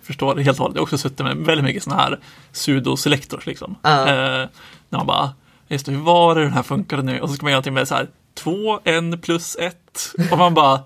förstår 0.02 0.34
det 0.34 0.42
helt 0.42 0.58
och 0.58 0.62
hållet. 0.62 0.74
Jag 0.76 0.80
har 0.80 0.84
också 0.84 0.98
suttit 0.98 1.18
med 1.18 1.36
väldigt 1.36 1.64
mycket 1.64 1.82
sådana 1.82 2.02
här 2.02 2.18
pseudo-selectors. 2.52 3.46
Liksom. 3.46 3.76
Uh. 3.86 3.92
Eh, 3.92 4.48
när 4.88 4.98
man 4.98 5.06
bara, 5.06 5.32
just 5.68 5.86
det, 5.86 5.92
hur 5.92 6.00
var 6.00 6.34
det 6.34 6.42
den 6.42 6.52
här 6.52 6.62
funkade 6.62 7.02
nu? 7.02 7.20
Och 7.20 7.28
så 7.28 7.34
ska 7.34 7.44
man 7.44 7.50
göra 7.50 7.56
någonting 7.56 7.74
med 7.74 7.88
så 7.88 7.94
här, 7.94 8.08
två, 8.34 8.80
en 8.84 9.20
plus 9.20 9.56
ett. 9.56 10.14
Och 10.30 10.38
man 10.38 10.54
bara, 10.54 10.80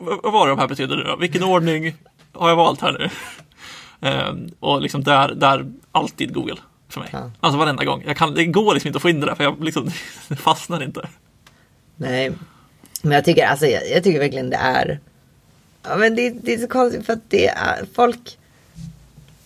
vad 0.00 0.32
var 0.32 0.46
det 0.46 0.52
de 0.52 0.58
här 0.58 0.68
betyder 0.68 0.96
nu 0.96 1.02
då? 1.02 1.16
Vilken 1.16 1.44
ordning 1.44 1.96
har 2.32 2.48
jag 2.48 2.56
valt 2.56 2.80
här 2.80 2.92
nu? 2.92 3.08
Eh, 4.02 4.34
och 4.60 4.82
liksom 4.82 5.02
där, 5.02 5.34
där 5.34 5.72
alltid 5.92 6.34
Google 6.34 6.56
för 6.88 7.00
mig. 7.00 7.10
Uh. 7.14 7.26
Alltså 7.40 7.58
varenda 7.58 7.84
gång. 7.84 8.02
Jag 8.06 8.16
kan, 8.16 8.34
det 8.34 8.44
går 8.44 8.74
liksom 8.74 8.88
inte 8.88 8.96
att 8.96 9.02
få 9.02 9.08
in 9.10 9.20
det 9.20 9.26
där 9.26 9.34
för 9.34 9.44
jag 9.44 9.64
liksom, 9.64 9.90
det 10.28 10.36
fastnar 10.36 10.82
inte. 10.82 11.08
Nej, 11.96 12.32
men 13.02 13.12
jag 13.12 13.24
tycker, 13.24 13.46
alltså, 13.46 13.66
jag, 13.66 13.90
jag 13.90 14.04
tycker 14.04 14.18
verkligen 14.18 14.50
det 14.50 14.56
är 14.56 15.00
Ja, 15.82 15.96
men 15.96 16.14
det, 16.14 16.30
det 16.30 16.54
är 16.54 16.58
så 16.58 16.68
konstigt 16.68 17.06
för 17.06 17.12
att 17.12 17.30
det 17.30 17.48
är, 17.48 17.84
folk 17.94 18.38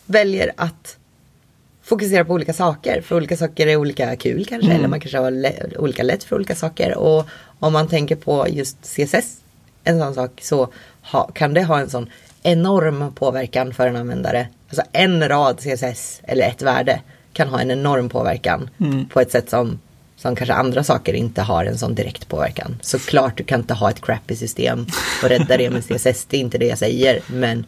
väljer 0.07 0.53
att 0.57 0.97
fokusera 1.83 2.25
på 2.25 2.33
olika 2.33 2.53
saker. 2.53 3.01
För 3.01 3.17
olika 3.17 3.37
saker 3.37 3.67
är 3.67 3.77
olika 3.77 4.17
kul 4.17 4.45
kanske. 4.45 4.73
Eller 4.73 4.89
man 4.89 5.01
kanske 5.01 5.19
har 5.19 5.31
lä- 5.31 5.79
olika 5.79 6.03
lätt 6.03 6.25
för 6.25 6.37
olika 6.37 6.55
saker. 6.55 6.99
Och 6.99 7.29
om 7.59 7.73
man 7.73 7.89
tänker 7.89 8.17
på 8.17 8.49
just 8.49 8.77
CSS, 8.83 9.41
en 9.85 10.01
sån 10.01 10.15
sak, 10.15 10.41
så 10.43 10.73
ha, 11.03 11.31
kan 11.35 11.55
det 11.55 11.63
ha 11.65 11.79
en 11.81 11.91
sån 11.91 12.11
enorm 12.47 13.13
påverkan 13.15 13.75
för 13.75 13.87
en 13.87 13.97
användare. 13.97 14.49
Alltså 14.69 14.83
en 14.93 15.29
rad 15.29 15.59
CSS 15.61 16.21
eller 16.25 16.49
ett 16.49 16.63
värde 16.63 17.01
kan 17.33 17.49
ha 17.49 17.61
en 17.61 17.71
enorm 17.71 18.09
påverkan 18.09 18.71
på 19.13 19.21
ett 19.21 19.31
sätt 19.31 19.51
som, 19.51 19.79
som 20.17 20.37
kanske 20.37 20.55
andra 20.55 20.85
saker 20.85 21.13
inte 21.15 21.43
har 21.43 21.65
en 21.65 21.79
sån 21.79 21.95
direkt 21.95 22.29
påverkan. 22.29 22.77
Såklart 22.83 23.37
du 23.37 23.45
kan 23.45 23.61
inte 23.61 23.75
ha 23.75 23.91
ett 23.91 24.01
crappy 24.01 24.37
system 24.37 24.87
och 25.23 25.29
rädda 25.29 25.57
det 25.57 25.71
med 25.71 25.85
CSS, 25.85 26.25
det 26.25 26.37
är 26.37 26.41
inte 26.41 26.59
det 26.59 26.67
jag 26.67 26.79
säger. 26.79 27.21
Men 27.27 27.67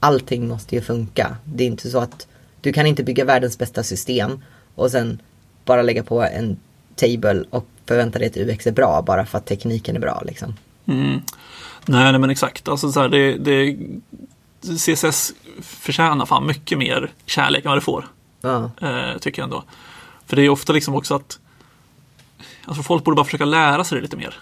allting 0.00 0.48
måste 0.48 0.74
ju 0.74 0.80
funka. 0.80 1.36
Det 1.44 1.64
är 1.64 1.68
inte 1.68 1.90
så 1.90 1.98
att 1.98 2.26
du 2.60 2.72
kan 2.72 2.86
inte 2.86 3.04
bygga 3.04 3.24
världens 3.24 3.58
bästa 3.58 3.82
system 3.82 4.42
och 4.74 4.90
sen 4.90 5.20
bara 5.64 5.82
lägga 5.82 6.02
på 6.02 6.22
en 6.22 6.56
table 6.94 7.44
och 7.50 7.66
förvänta 7.86 8.18
dig 8.18 8.28
att 8.28 8.36
UX 8.36 8.66
är 8.66 8.72
bra 8.72 9.02
bara 9.06 9.26
för 9.26 9.38
att 9.38 9.46
tekniken 9.46 9.96
är 9.96 10.00
bra 10.00 10.22
liksom. 10.26 10.54
Nej, 11.86 12.12
nej 12.12 12.18
men 12.20 12.30
exakt. 12.30 12.68
Alltså, 12.68 12.92
så 12.92 13.00
här, 13.00 13.08
det, 13.08 13.36
det, 13.36 13.76
CSS 14.78 15.32
förtjänar 15.62 16.26
fan 16.26 16.46
mycket 16.46 16.78
mer 16.78 17.10
kärlek 17.26 17.64
än 17.64 17.68
vad 17.68 17.76
det 17.78 17.82
får. 17.82 18.08
Ja, 18.40 18.70
Eh, 18.80 19.18
tycker 19.18 19.42
jag 19.42 19.46
ändå. 19.46 19.64
För 20.26 20.36
det 20.36 20.42
är 20.42 20.48
ofta 20.48 20.72
liksom 20.72 20.94
också 20.94 21.14
att 21.14 21.38
alltså 22.64 22.82
folk 22.82 23.04
borde 23.04 23.14
bara 23.14 23.24
försöka 23.24 23.44
lära 23.44 23.84
sig 23.84 23.96
det 23.98 24.02
lite 24.02 24.16
mer. 24.16 24.34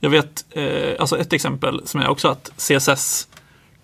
Jag 0.00 0.10
vet, 0.10 0.44
eh, 0.50 0.94
alltså 0.98 1.18
ett 1.18 1.32
exempel 1.32 1.82
som 1.84 2.00
är 2.00 2.08
också 2.08 2.28
att 2.28 2.50
CSS 2.56 3.28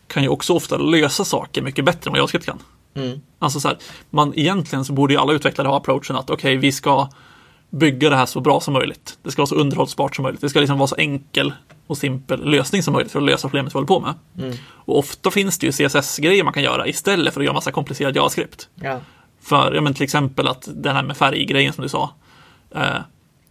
kan 0.07 0.23
ju 0.23 0.29
också 0.29 0.55
ofta 0.55 0.77
lösa 0.77 1.25
saker 1.25 1.63
mycket 1.63 1.85
bättre 1.85 2.09
än 2.09 2.13
vad 2.13 2.19
JavaScript 2.19 2.47
kan. 2.47 2.59
mm, 2.95 3.21
Alltså 3.39 3.61
så 3.61 3.69
här, 3.69 3.79
man, 4.11 4.33
egentligen 4.37 4.85
så 4.85 4.93
borde 4.93 5.15
ju 5.15 5.21
alla 5.21 5.33
utvecklare 5.33 5.69
ha 5.69 5.77
approachen 5.77 6.17
att 6.17 6.31
okej, 6.31 6.57
vi 6.57 6.73
ska 6.73 7.09
bygga 7.71 8.11
det 8.11 8.17
här 8.17 8.27
så 8.27 8.41
bra 8.41 8.61
som 8.61 8.75
möjligt. 8.75 9.19
Det 9.23 9.31
ska 9.31 9.43
vara 9.43 9.47
så 9.47 9.55
underhållsbart 9.55 10.17
som 10.17 10.23
möjligt. 10.23 10.41
Det 10.41 10.49
ska 10.49 10.61
liksom 10.61 10.79
vara 10.79 10.87
så 10.87 10.97
enkel 10.97 11.53
och 11.87 11.99
simpel 11.99 12.45
lösning 12.51 12.83
som 12.83 12.93
möjligt 12.95 13.13
för 13.13 13.19
att 13.19 13.25
lösa 13.25 13.49
problemet 13.49 13.75
vi 13.75 13.77
håller 13.77 13.87
på 13.87 14.01
med. 14.01 14.15
Och 14.69 14.99
ofta 14.99 15.31
finns 15.31 15.59
det 15.59 15.67
ju 15.67 15.73
CSS-grejer 15.73 16.45
man 16.45 16.53
kan 16.53 16.63
göra 16.63 16.87
istället 16.87 17.35
för 17.35 17.41
att 17.41 17.45
göra 17.45 17.55
massa 17.55 17.73
komplicerad 17.73 18.17
JavaScript. 18.17 18.69
ja, 18.75 19.01
För 19.43 19.73
ja, 19.75 19.81
men 19.81 19.95
till 19.95 20.03
exempel 20.05 20.49
att 20.49 20.69
den 20.75 20.97
här 20.97 21.03
med 21.03 21.17
färggrejen 21.17 21.73
som 21.73 21.83
du 21.83 21.89
sa. 21.89 22.11
Eh, 22.75 23.01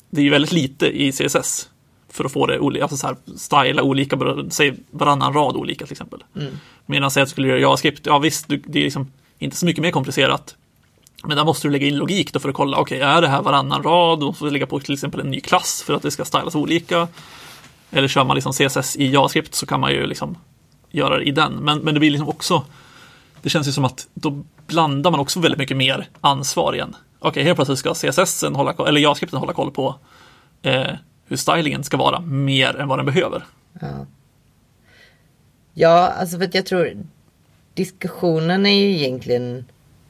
det 0.10 0.22
är 0.22 0.26
ju 0.26 0.30
väldigt 0.30 0.52
lite 0.52 1.02
i 1.02 1.12
CSS. 1.12 1.70
För 2.12 2.26
att 2.26 2.32
få 2.32 2.46
det 2.46 2.60
olika, 2.60 2.84
alltså 2.84 2.98
så 2.98 3.08
här, 3.08 3.16
styla 3.38 3.84
olika, 3.84 4.18
säg 4.50 4.74
varannan 4.92 5.34
rad 5.34 5.56
olika 5.56 5.86
till 5.86 5.94
exempel. 5.94 6.24
Medan 6.86 7.12
säg 7.12 7.24
att 7.24 7.30
du 7.30 7.32
skulle 7.32 7.48
göra 7.48 7.60
JavaScript, 7.60 8.06
ja 8.06 8.20
visst, 8.20 8.48
det 8.48 8.80
är 8.80 8.84
liksom 8.84 9.12
inte 9.40 9.58
så 9.58 9.66
mycket 9.66 9.82
mer 9.82 9.92
komplicerat. 9.92 10.56
Men 11.24 11.38
där 11.38 11.46
måste 11.46 11.68
du 11.68 11.72
lägga 11.72 11.88
in 11.88 11.96
logik 11.96 12.34
då 12.34 12.40
för 12.40 12.50
att 12.50 12.56
kolla, 12.56 12.78
okej, 12.78 13.02
är 13.02 13.22
det 13.22 13.28
här 13.28 13.42
varannan 13.42 13.84
rad? 13.84 14.24
Och 14.24 14.38
så 14.38 14.50
lägga 14.50 14.66
på 14.66 14.80
till 14.80 14.94
exempel 14.94 15.20
en 15.20 15.32
ny 15.32 15.40
klass 15.40 15.84
för 15.86 15.94
att 15.94 16.02
det 16.02 16.12
ska 16.12 16.26
stylas 16.26 16.56
olika. 16.56 17.08
Eller 17.92 18.08
kör 18.08 18.24
man 18.24 18.36
liksom 18.36 18.54
CSS 18.54 18.96
i 18.96 19.12
JavaScript 19.12 19.56
så 19.56 19.66
kan 19.66 19.80
man 19.80 19.92
ju 19.92 20.08
liksom 20.08 20.38
göra 20.92 21.18
det 21.18 21.24
i 21.24 21.32
den. 21.32 21.54
Men, 21.54 21.80
men 21.80 21.94
det 21.94 22.00
blir 22.00 22.12
liksom 22.12 22.30
också, 22.30 22.64
det 23.42 23.50
känns 23.50 23.68
ju 23.68 23.72
som 23.72 23.86
att 23.86 24.08
då 24.14 24.44
blandar 24.68 25.12
man 25.12 25.20
också 25.20 25.40
väldigt 25.40 25.60
mycket 25.60 25.78
mer 25.78 26.10
ansvar 26.22 26.74
igen. 26.74 26.96
Okej, 27.20 27.44
helt 27.44 27.56
plötsligt 27.56 27.80
ska 27.80 27.94
CSS 27.94 28.44
hålla 28.44 28.76
eller 28.88 29.02
JavaScripten 29.02 29.40
hålla 29.40 29.54
koll 29.54 29.72
på 29.72 29.96
eh, 30.62 30.88
hur 31.26 31.38
stylingen 31.38 31.84
ska 31.84 31.98
vara 31.98 32.20
mer 32.20 32.76
än 32.78 32.88
vad 32.88 33.00
den 33.00 33.06
behöver. 33.06 33.46
ja. 33.82 34.06
Ja, 35.74 36.08
alltså 36.08 36.38
för 36.38 36.46
att 36.46 36.56
jag 36.56 36.66
tror 36.66 37.06
diskussionen 37.74 38.66
är 38.66 38.74
ju 38.74 38.92
egentligen 38.92 39.66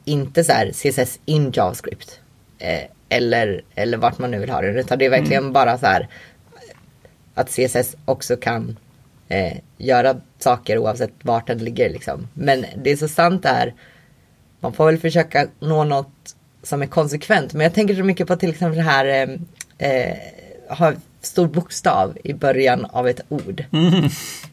inte 0.10 0.44
så 0.44 0.52
här 0.52 0.72
CSS 0.72 1.20
in 1.26 1.52
JavaScript. 1.54 2.20
Eh, 2.58 2.84
eller, 3.10 3.62
eller 3.76 3.98
vart 3.98 4.20
man 4.20 4.32
nu 4.32 4.40
vill 4.40 4.50
ha 4.50 4.62
det. 4.62 4.80
Utan 4.80 4.98
det 4.98 5.06
är 5.06 5.10
verkligen 5.10 5.54
bara 5.54 5.78
så 5.78 5.86
här 5.86 6.08
att 7.34 7.50
CSS 7.50 7.96
också 8.06 8.36
kan 8.36 8.78
eh, 9.28 9.58
göra 9.78 10.16
saker 10.40 10.78
oavsett 10.78 11.14
vart 11.22 11.48
den 11.48 11.58
ligger 11.58 11.90
liksom. 11.90 12.28
Men 12.34 12.66
det 12.84 12.92
är 12.92 12.96
så 12.96 13.08
sant 13.08 13.44
det 13.44 13.50
här. 13.50 13.74
Man 14.60 14.74
får 14.74 14.86
väl 14.86 14.98
försöka 14.98 15.48
nå 15.60 15.84
något 15.84 16.36
som 16.64 16.82
är 16.82 16.86
konsekvent. 16.86 17.54
Men 17.54 17.64
jag 17.64 17.74
tänker 17.74 17.96
så 17.96 18.04
mycket 18.04 18.28
på 18.28 18.36
till 18.36 18.50
exempel 18.50 18.78
det 18.78 18.84
här 18.84 19.06
eh, 19.06 19.90
eh, 19.90 20.18
ha 20.70 20.94
stor 21.22 21.48
bokstav 21.48 22.18
i 22.24 22.34
början 22.34 22.86
av 22.86 23.08
ett 23.08 23.22
ord. 23.30 23.64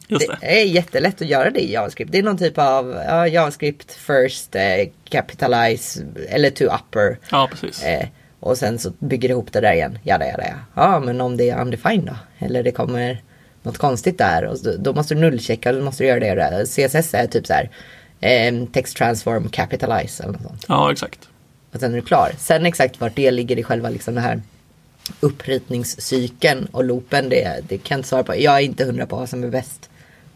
Just 0.08 0.28
det. 0.28 0.37
Det 0.40 0.61
är 0.61 0.64
jättelätt 0.64 1.23
att 1.23 1.28
göra 1.28 1.50
det 1.50 1.61
i 1.61 1.73
JavaScript. 1.73 2.12
Det 2.12 2.18
är 2.18 2.23
någon 2.23 2.38
typ 2.38 2.58
av 2.58 3.02
ja, 3.08 3.28
JavaScript 3.28 3.92
first, 3.92 4.54
eh, 4.54 4.62
capitalize 5.04 6.04
eller 6.28 6.50
to 6.50 6.64
upper. 6.64 7.18
Ja, 7.30 7.49
precis. 7.50 7.82
Eh, 7.82 8.06
och 8.40 8.58
sen 8.58 8.78
så 8.78 8.90
bygger 8.99 9.28
det 9.28 9.32
ihop 9.32 9.52
det 9.52 9.61
där 9.61 9.73
igen. 9.73 9.99
Jada, 10.02 10.26
jada, 10.26 10.44
ja. 10.46 10.82
Ja, 10.82 11.00
men 11.00 11.20
om 11.20 11.37
det 11.37 11.50
är 11.50 11.61
undefined 11.61 12.06
då? 12.06 12.46
Eller 12.46 12.62
det 12.62 12.73
kommer 12.73 13.23
något 13.62 13.78
konstigt 13.78 14.18
där. 14.18 14.44
Och 14.44 14.58
då, 14.62 14.76
då 14.78 14.92
måste 14.92 15.14
du 15.14 15.20
nullchecka, 15.20 15.73
då 15.73 15.82
måste 15.82 16.02
du 16.02 16.08
göra 16.08 16.20
det 16.20 16.30
och 16.30 16.37
det. 16.37 16.66
CSS 16.66 17.14
är 17.14 17.26
typ 17.26 17.46
så 17.46 17.52
här. 17.52 17.70
Eh, 18.20 18.66
text 18.73 18.96
transform 18.96 19.49
capitalize 19.49 20.23
eller 20.23 20.32
något 20.32 20.42
sånt. 20.42 20.64
Ja, 20.68 20.92
exakt. 20.92 21.28
Och 21.73 21.80
sen 21.80 21.92
är 21.92 21.96
du 21.96 22.02
klar. 22.02 22.32
Sen 22.38 22.66
exakt 22.66 23.00
vart 23.00 23.16
det 23.16 23.30
ligger 23.30 23.58
i 23.58 23.62
själva 23.62 23.88
liksom 23.88 24.14
det 24.14 24.20
här 24.20 24.42
uppritningscykeln 25.21 26.69
och 26.73 26.85
loopen, 26.85 27.29
det, 27.29 27.65
det 27.69 27.79
kan 27.79 27.95
jag 27.95 27.99
inte 27.99 28.09
svara 28.09 28.23
på. 28.23 28.37
Jag 28.37 28.57
är 28.57 28.61
inte 28.61 28.85
hundra 28.85 29.07
på 29.07 29.17
vad 29.17 29.29
som 29.29 29.45
är 29.45 29.49
bäst 29.49 29.91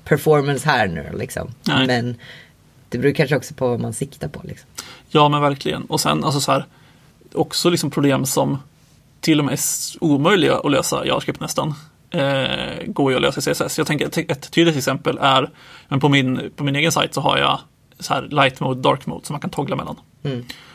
performance 0.04 0.68
här 0.68 0.88
nu 0.88 1.10
liksom. 1.18 1.54
Nej. 1.62 1.86
Men 1.86 2.16
det 2.88 2.98
beror 2.98 3.12
kanske 3.12 3.36
också 3.36 3.54
på 3.54 3.68
vad 3.68 3.80
man 3.80 3.92
siktar 3.92 4.28
på 4.28 4.40
liksom. 4.44 4.68
Ja, 5.08 5.28
men 5.28 5.40
verkligen. 5.40 5.84
Och 5.84 6.00
sen 6.00 6.24
alltså 6.24 6.40
så 6.40 6.52
här, 6.52 6.66
också 7.32 7.70
liksom 7.70 7.90
problem 7.90 8.26
som 8.26 8.58
till 9.20 9.38
och 9.38 9.44
med 9.44 9.54
är 9.54 9.60
omöjliga 10.00 10.58
att 10.58 10.70
lösa 10.70 11.04
i 11.04 11.08
JavaScript 11.08 11.40
nästan. 11.40 11.74
Eh, 12.10 12.86
går 12.86 13.10
ju 13.10 13.16
att 13.16 13.22
lösa 13.22 13.50
i 13.50 13.54
CSS. 13.54 13.78
Jag 13.78 13.86
tänker 13.86 14.06
ett, 14.32 14.50
tydligt 14.50 14.76
exempel 14.76 15.18
är, 15.20 15.50
men 15.88 16.00
på 16.00 16.08
min, 16.08 16.50
på 16.56 16.64
min 16.64 16.76
egen 16.76 16.92
sajt 16.92 17.14
så 17.14 17.20
har 17.20 17.38
jag 17.38 17.58
så 17.98 18.14
här 18.14 18.22
light 18.22 18.60
mode, 18.60 18.80
dark 18.80 19.06
mode 19.06 19.26
som 19.26 19.34
man 19.34 19.40
kan 19.40 19.50
toggla 19.50 19.76
mellan. 19.76 19.96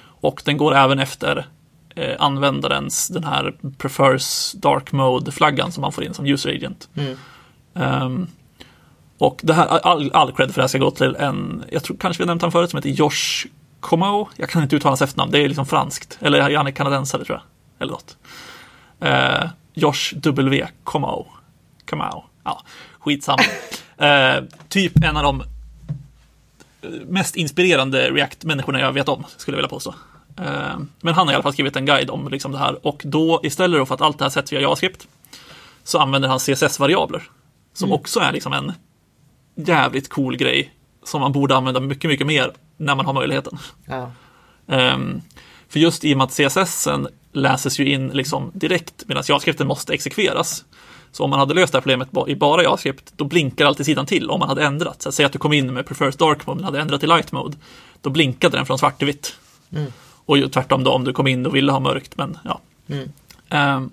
Och 0.02 0.42
den 0.46 0.58
går 0.58 0.76
även 0.76 1.00
efter 1.00 1.48
eh, 1.96 2.16
användarens, 2.20 3.08
den 3.08 3.24
här 3.24 3.56
prefers 3.78 4.52
dark 4.52 4.92
mode-flaggan 4.92 5.72
som 5.72 5.82
man 5.82 5.92
får 5.92 6.04
in 6.04 6.14
som 6.14 6.26
user 6.26 6.50
agent. 6.50 6.90
Ehm, 7.74 8.28
och 9.18 9.40
det 9.44 9.54
här, 9.54 9.68
all, 9.68 10.12
all 10.14 10.32
cred 10.32 10.50
för 10.50 10.56
det 10.56 10.62
här 10.64 10.68
ska 10.68 10.78
gå 10.78 10.92
till 10.92 11.16
en, 11.16 11.64
jag 11.70 11.84
tror 11.84 11.98
kanske 11.98 12.24
vi 12.24 12.26
har 12.26 12.28
nämnt 12.28 12.42
han 12.42 12.52
förut, 12.52 12.70
som 12.70 12.78
heter 12.78 12.90
Josh 12.90 13.46
Comau. 13.80 14.28
Jag 14.36 14.50
kan 14.50 14.64
inte 14.64 14.76
uttala 14.76 14.92
hans 14.92 15.02
efternamn, 15.02 15.32
det 15.32 15.40
är 15.40 15.48
liksom 15.48 15.66
franskt. 15.66 16.18
Eller 16.22 16.56
han 16.56 16.68
är 16.68 16.72
kanadensare 16.72 17.26
tror 17.26 17.38
jag. 17.38 17.44
Eller 17.82 17.92
något. 17.92 18.18
Eh, 19.00 19.50
Josh 19.74 20.16
W. 20.16 20.68
Comau. 20.84 21.26
Comau. 21.86 22.24
Ja, 22.44 22.62
skitsamma. 23.00 23.44
eh, 23.98 24.44
typ 24.70 25.04
en 25.04 25.18
av 25.18 25.24
de 25.24 25.44
mest 27.08 27.36
inspirerande 27.36 28.12
React-människorna 28.12 28.80
jag 28.80 28.92
vet 28.92 29.10
om, 29.10 29.24
skulle 29.38 29.56
jag 29.56 29.58
vilja 29.58 29.70
påstå. 29.70 29.96
Eh, 30.38 30.78
Men 31.02 31.14
han 31.14 31.28
har 31.28 31.32
i 31.32 31.36
alla 31.36 31.44
fall 31.44 31.54
skrivit 31.54 31.76
en 31.76 31.86
guide 31.86 32.10
om 32.10 32.28
liksom 32.28 32.52
det 32.52 32.58
här 32.58 32.88
och 32.88 33.02
då 33.06 33.40
istället 33.44 33.88
för 33.88 33.96
att 33.96 34.02
allt 34.02 34.18
det 34.18 34.26
här 34.26 34.30
sätts 34.30 34.54
via 34.54 34.62
JavaScript 34.62 35.08
så 35.84 36.00
använder 36.00 36.30
han 36.30 36.40
CSS-variabler. 36.40 37.24
Som 37.74 37.92
också 37.92 38.20
är 38.20 38.32
liksom 38.32 38.54
en 38.54 38.74
jävligt 39.56 40.10
cool 40.10 40.38
grej 40.38 40.74
som 41.04 41.22
man 41.22 41.32
borde 41.32 41.56
använda 41.56 41.80
mycket, 41.80 42.10
mycket 42.10 42.28
mer 42.28 42.54
när 42.78 42.96
man 42.96 43.06
har 43.06 43.14
möjligheten. 43.14 43.58
Ja. 43.86 44.12
Ehm, 44.68 45.22
för 45.70 45.80
just 45.80 46.04
i 46.06 46.14
och 46.14 46.18
med 46.18 46.26
att 46.26 46.32
CSS 46.32 46.88
läses 47.32 47.80
ju 47.80 47.94
in 47.94 48.08
liksom 48.08 48.52
direkt 48.54 49.04
medan 49.08 49.24
JavaScripten 49.28 49.68
måste 49.68 49.94
exekveras. 49.94 50.66
Så 51.12 51.24
om 51.24 51.30
man 51.30 51.40
hade 51.40 51.54
löst 51.54 51.72
det 51.74 51.78
här 51.78 51.82
problemet 51.82 52.10
i 52.28 52.36
bara 52.36 52.64
JavaScript, 52.64 53.14
då 53.16 53.26
blinkar 53.26 53.66
alltid 53.66 53.86
sidan 53.86 54.06
till 54.06 54.30
om 54.30 54.40
man 54.40 54.50
hade 54.50 54.64
ändrat. 54.64 55.02
Så 55.02 55.10
att 55.10 55.16
säga 55.16 55.26
att 55.26 55.34
du 55.34 55.40
kom 55.40 55.54
in 55.54 55.74
med 55.74 55.86
prefers 55.86 56.16
dark 56.16 56.48
mode, 56.48 56.56
men 56.56 56.66
hade 56.66 56.80
ändrat 56.82 57.00
till 57.00 57.10
light 57.10 57.32
mode, 57.32 57.58
då 58.02 58.10
blinkade 58.10 58.58
den 58.58 58.66
från 58.66 58.80
svart 58.80 58.98
till 58.98 59.08
vitt. 59.08 59.36
Och 60.26 60.52
tvärtom 60.52 60.84
då 60.84 60.92
om 60.92 61.04
du 61.04 61.14
kom 61.14 61.28
in 61.28 61.46
och 61.46 61.56
ville 61.56 61.72
ha 61.72 61.80
mörkt, 61.80 62.18
men 62.18 62.38
ja. 62.44 62.60
Ehm, 63.50 63.90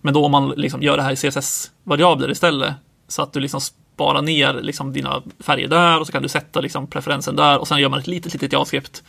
men 0.00 0.14
då 0.14 0.24
om 0.24 0.30
man 0.32 0.48
liksom 0.56 0.82
gör 0.82 0.96
det 0.96 1.02
här 1.02 1.12
i 1.12 1.16
CSS-variabler 1.16 2.30
istället, 2.30 2.74
så 3.08 3.22
att 3.22 3.32
du 3.32 3.40
liksom 3.40 3.60
sparar 3.60 4.22
ner 4.22 4.54
liksom 4.54 4.92
dina 4.92 5.22
färger 5.40 5.68
där 5.68 6.00
och 6.00 6.06
så 6.06 6.12
kan 6.12 6.22
du 6.22 6.28
sätta 6.28 6.60
liksom 6.60 6.86
preferensen 6.86 7.36
där 7.36 7.58
och 7.58 7.68
sen 7.68 7.78
gör 7.78 7.88
man 7.88 7.98
ett 8.00 8.06
litet, 8.06 8.32
litet 8.32 8.52
JavaScript 8.52 9.02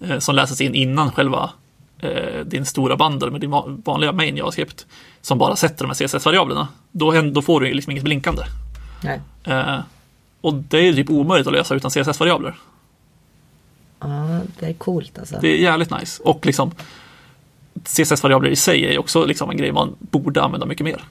eh, 0.00 0.18
som 0.18 0.34
läses 0.34 0.60
in 0.60 0.74
innan 0.74 1.12
själva 1.12 1.50
eh, 1.98 2.40
din 2.44 2.66
stora 2.66 2.96
bundle 2.96 3.30
med 3.30 3.40
din 3.40 3.50
va- 3.50 3.64
vanliga 3.84 4.12
main 4.12 4.36
JavaScript 4.36 4.86
som 5.22 5.38
bara 5.38 5.56
sätter 5.56 5.84
de 5.84 5.88
här 5.88 5.94
CSS-variablerna. 5.94 6.68
Då, 6.92 7.22
då 7.22 7.42
får 7.42 7.60
du 7.60 7.74
liksom 7.74 7.90
inget 7.90 8.04
blinkande. 8.04 8.42
Eh, 9.44 9.78
och 10.40 10.54
det 10.54 10.78
är 10.78 10.92
typ 10.92 11.10
omöjligt 11.10 11.46
att 11.46 11.52
lösa 11.52 11.74
utan 11.74 11.90
CSS-variabler. 11.90 12.54
Ja, 14.00 14.40
det 14.58 14.66
är 14.66 14.72
coolt 14.72 15.18
alltså. 15.18 15.38
Det 15.40 15.48
är 15.48 15.56
jävligt 15.56 15.90
nice. 16.00 16.22
Och 16.22 16.46
liksom 16.46 16.70
CSS-variabler 17.84 18.50
i 18.50 18.56
sig 18.56 18.86
är 18.86 18.92
ju 18.92 18.98
också 18.98 19.24
liksom 19.24 19.50
en 19.50 19.56
grej 19.56 19.72
man 19.72 19.96
borde 19.98 20.42
använda 20.42 20.66
mycket 20.66 20.84
mer. 20.84 21.04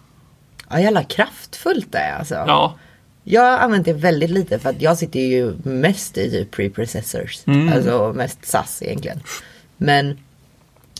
Ja, 0.70 0.80
jävla 0.80 1.04
kraftfullt 1.04 1.92
det 1.92 1.98
är 1.98 2.16
alltså. 2.16 2.34
Ja, 2.34 2.76
Jag 3.24 3.42
har 3.42 3.58
använt 3.58 3.86
det 3.86 3.94
väldigt 3.94 4.30
lite 4.30 4.60
för 4.60 4.70
att 4.70 4.82
jag 4.82 4.98
sitter 4.98 5.20
ju 5.20 5.54
mest 5.64 6.18
i 6.18 6.32
typ 6.32 6.52
preprocessors. 6.52 7.40
Alltså 7.74 8.14
mest 8.16 8.46
SAS 8.46 8.82
egentligen. 8.82 9.20
Men 9.78 10.18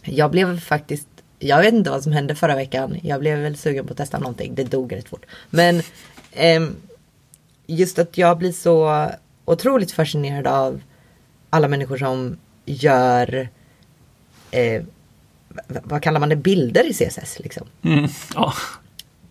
jag 0.04 0.32
blev 0.32 0.60
faktiskt, 0.60 1.08
jag 1.40 1.62
vet 1.62 1.74
inte 1.74 1.90
vad 1.90 2.04
som 2.04 2.12
hände 2.12 2.36
förra 2.36 2.56
veckan. 2.56 2.98
Jag 3.04 3.20
blev 3.20 3.38
väl 3.40 3.58
sugen 3.58 3.86
på 3.88 3.92
att 3.92 3.98
testa 3.98 4.20
någonting. 4.20 4.56
Det 4.56 4.64
dog 4.64 4.94
rätt 4.96 5.10
fort. 5.10 5.26
Men 5.50 5.82
ehm, 6.32 6.76
just 7.68 8.00
att 8.00 8.18
jag 8.18 8.38
blir 8.38 8.52
så 8.52 9.08
otroligt 9.46 9.92
fascinerad 9.92 10.48
av 10.48 10.82
alla 11.50 11.68
människor 11.68 11.98
som 11.98 12.38
gör 12.66 13.50
eh, 14.52 14.84
vad 15.68 16.04
kallar 16.04 16.20
man 16.20 16.30
det, 16.30 16.36
bilder 16.36 16.84
i 16.84 16.94
CSS 16.94 17.40
liksom. 17.40 17.68
Mm, 17.82 18.10
ja. 18.36 18.54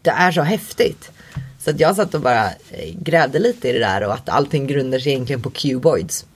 Det 0.03 0.11
är 0.11 0.33
så 0.33 0.43
häftigt. 0.43 1.11
Så 1.59 1.71
att 1.71 1.81
jag 1.81 1.97
satt 1.97 2.15
och 2.15 2.21
bara 2.21 2.47
eh, 2.47 2.95
grävde 2.95 3.39
lite 3.39 3.69
i 3.69 3.73
det 3.73 3.79
där 3.79 4.07
och 4.07 4.15
att 4.15 4.29
allting 4.29 4.67
grundar 4.67 4.99
sig 4.99 5.13
egentligen 5.13 5.43
på 5.43 5.51
cuboids. 5.51 6.27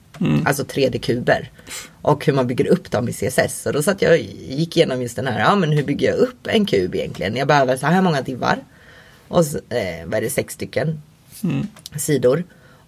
Alltså 0.45 0.63
3D-kuber. 0.63 1.49
Och 2.01 2.25
hur 2.25 2.33
man 2.33 2.47
bygger 2.47 2.67
upp 2.67 2.91
dem 2.91 3.09
i 3.09 3.13
CSS. 3.13 3.61
Så 3.61 3.71
då 3.71 3.83
satt 3.83 4.01
jag 4.01 4.11
och 4.11 4.17
gick 4.17 4.77
igenom 4.77 5.01
just 5.01 5.15
den 5.15 5.27
här, 5.27 5.39
ja 5.39 5.55
men 5.55 5.71
hur 5.71 5.83
bygger 5.83 6.07
jag 6.07 6.17
upp 6.17 6.47
en 6.47 6.65
kub 6.65 6.95
egentligen? 6.95 7.35
Jag 7.35 7.47
behöver 7.47 7.77
så 7.77 7.87
här 7.87 8.01
många 8.01 8.21
divar. 8.21 8.57
Och 9.27 9.45
så, 9.45 9.57
eh, 9.57 10.05
vad 10.05 10.13
är 10.17 10.21
det, 10.21 10.29
sex 10.29 10.53
stycken 10.53 11.01
sidor. 11.95 12.43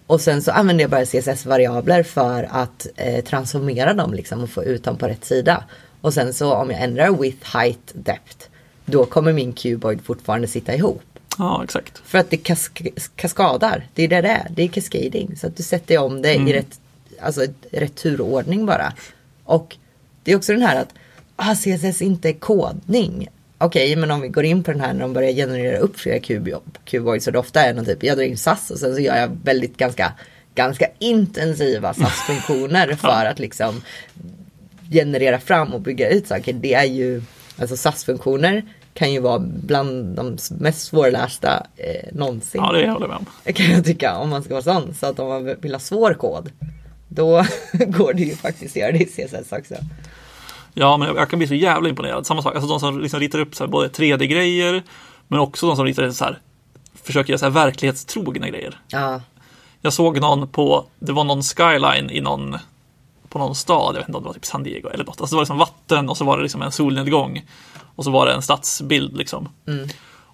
Och 0.06 0.20
sen 0.20 0.42
så 0.42 0.50
använder 0.50 0.84
jag 0.84 0.90
bara 0.90 1.04
CSS-variabler 1.04 2.02
för 2.02 2.48
att 2.50 2.86
eh, 2.96 3.24
transformera 3.24 3.94
dem 3.94 4.14
liksom 4.14 4.42
och 4.42 4.50
få 4.50 4.64
ut 4.64 4.84
dem 4.84 4.96
på 4.96 5.06
rätt 5.08 5.24
sida. 5.24 5.64
Och 6.00 6.14
sen 6.14 6.34
så 6.34 6.54
om 6.54 6.70
jag 6.70 6.82
ändrar 6.82 7.10
width, 7.22 7.56
height, 7.56 7.92
depth. 7.92 8.46
Då 8.84 9.04
kommer 9.04 9.32
min 9.32 9.52
cuboid 9.52 10.00
fortfarande 10.04 10.46
sitta 10.48 10.74
ihop. 10.74 11.02
ja, 11.38 11.64
exakt. 11.64 11.98
För 12.04 12.18
att 12.18 12.30
det 12.30 12.36
kask- 12.36 12.92
kaskadar. 13.16 13.86
Det 13.94 14.02
är 14.04 14.08
det 14.08 14.20
det 14.20 14.28
är. 14.28 14.46
Det 14.50 14.62
är 14.62 14.68
cascading. 14.68 15.36
Så 15.36 15.46
att 15.46 15.56
du 15.56 15.62
sätter 15.62 15.98
om 15.98 16.22
det 16.22 16.34
i 16.34 16.52
rätt, 16.52 16.80
alltså, 17.20 17.46
rätt 17.72 17.94
turordning 17.94 18.66
bara. 18.66 18.92
Och 19.44 19.76
det 20.24 20.32
är 20.32 20.36
också 20.36 20.52
den 20.52 20.62
här 20.62 20.80
att 20.80 20.94
ah, 21.36 21.54
CSS 21.54 22.02
inte 22.02 22.28
är 22.28 22.32
kodning. 22.32 23.28
Okej, 23.58 23.96
men 23.96 24.10
om 24.10 24.20
vi 24.20 24.28
går 24.28 24.44
in 24.44 24.62
på 24.62 24.72
den 24.72 24.80
här 24.80 24.92
när 24.92 25.00
de 25.00 25.12
börjar 25.12 25.32
generera 25.32 25.78
upp 25.78 25.98
flera 25.98 26.18
cuboids 26.84 27.24
så 27.24 27.30
det 27.30 27.38
ofta 27.38 27.60
är 27.60 27.74
någon 27.74 27.84
typ, 27.84 28.02
jag 28.02 28.16
drar 28.16 28.24
in 28.24 28.38
SAS 28.38 28.70
och 28.70 28.78
sen 28.78 28.94
så 28.94 29.00
gör 29.00 29.16
jag 29.16 29.38
väldigt 29.44 29.76
ganska, 29.76 30.12
ganska 30.54 30.86
intensiva 30.98 31.94
SAS-funktioner 31.94 32.94
för 32.94 33.26
att 33.26 33.38
liksom 33.38 33.82
generera 34.90 35.38
fram 35.38 35.74
och 35.74 35.80
bygga 35.80 36.10
ut 36.10 36.26
saker. 36.26 36.52
Det 36.52 36.74
är 36.74 36.84
ju, 36.84 37.22
alltså 37.58 37.76
SAS-funktioner 37.76 38.62
kan 38.94 39.12
ju 39.12 39.20
vara 39.20 39.38
bland 39.38 40.16
de 40.16 40.38
mest 40.50 40.80
svårlästa 40.80 41.66
eh, 41.76 42.12
någonsin. 42.12 42.60
Ja, 42.64 42.72
det 42.72 42.90
håller 42.90 43.06
jag 43.06 43.08
med 43.08 43.26
om. 43.44 43.52
Kan 43.52 43.70
jag 43.70 43.84
tycka 43.84 44.16
om 44.16 44.28
man 44.28 44.42
ska 44.42 44.54
vara 44.54 44.62
sån. 44.62 44.94
Så 44.94 45.06
att 45.06 45.18
om 45.18 45.28
man 45.28 45.54
vill 45.60 45.72
ha 45.72 45.80
svår 45.80 46.14
kod. 46.14 46.50
Då 47.08 47.44
går 47.72 48.12
det 48.12 48.22
ju 48.22 48.36
faktiskt 48.36 48.76
att 48.76 48.80
göra 48.80 48.92
det 48.92 48.98
i 48.98 49.04
CSS 49.04 49.52
också. 49.52 49.74
Ja, 50.78 50.96
men 50.96 51.16
jag, 51.16 51.30
kan 51.30 51.38
bli 51.38 51.48
så 51.48 51.54
jävla 51.54 51.88
imponerad. 51.88 52.26
Samma 52.26 52.42
sak, 52.42 52.54
alltså 52.54 52.68
de 52.68 52.80
som 52.80 53.00
liksom 53.00 53.20
ritar 53.20 53.38
upp 53.38 53.54
så 53.54 53.64
här, 53.64 53.70
både 53.70 53.88
3D-grejer, 53.88 54.82
men 55.28 55.40
också 55.40 55.66
de 55.66 55.76
som 55.76 55.84
ritar 55.84 56.10
så 56.10 56.24
här, 56.24 56.38
försöker 57.02 57.30
göra 57.30 57.38
så 57.38 57.44
här 57.44 57.52
verklighetstrogna 57.52 58.48
grejer. 58.48 58.80
Ja, 58.88 59.20
Jag 59.80 59.92
såg 59.92 60.20
någon 60.20 60.48
på, 60.48 60.84
det 60.98 61.12
var 61.12 61.24
någon 61.24 61.42
skyline 61.42 62.10
i 62.10 62.20
någon, 62.20 62.56
på 63.28 63.38
någon 63.38 63.54
stad, 63.54 63.94
jag 63.94 64.00
vet 64.00 64.08
inte 64.08 64.16
om 64.18 64.22
det 64.22 64.26
var 64.28 64.34
typ 64.34 64.44
San 64.44 64.62
Diego 64.62 64.88
eller 64.88 65.04
något. 65.04 65.20
Alltså 65.20 65.34
det 65.34 65.36
var 65.36 65.42
liksom 65.42 65.58
vatten 65.58 66.08
och 66.08 66.16
så 66.16 66.24
var 66.24 66.36
det 66.36 66.42
liksom 66.42 66.62
en 66.62 66.72
solnedgång. 66.72 67.44
Och 67.96 68.04
så 68.04 68.10
var 68.10 68.26
det 68.26 68.32
en 68.32 68.42
stadsbild 68.42 69.16
liksom. 69.16 69.48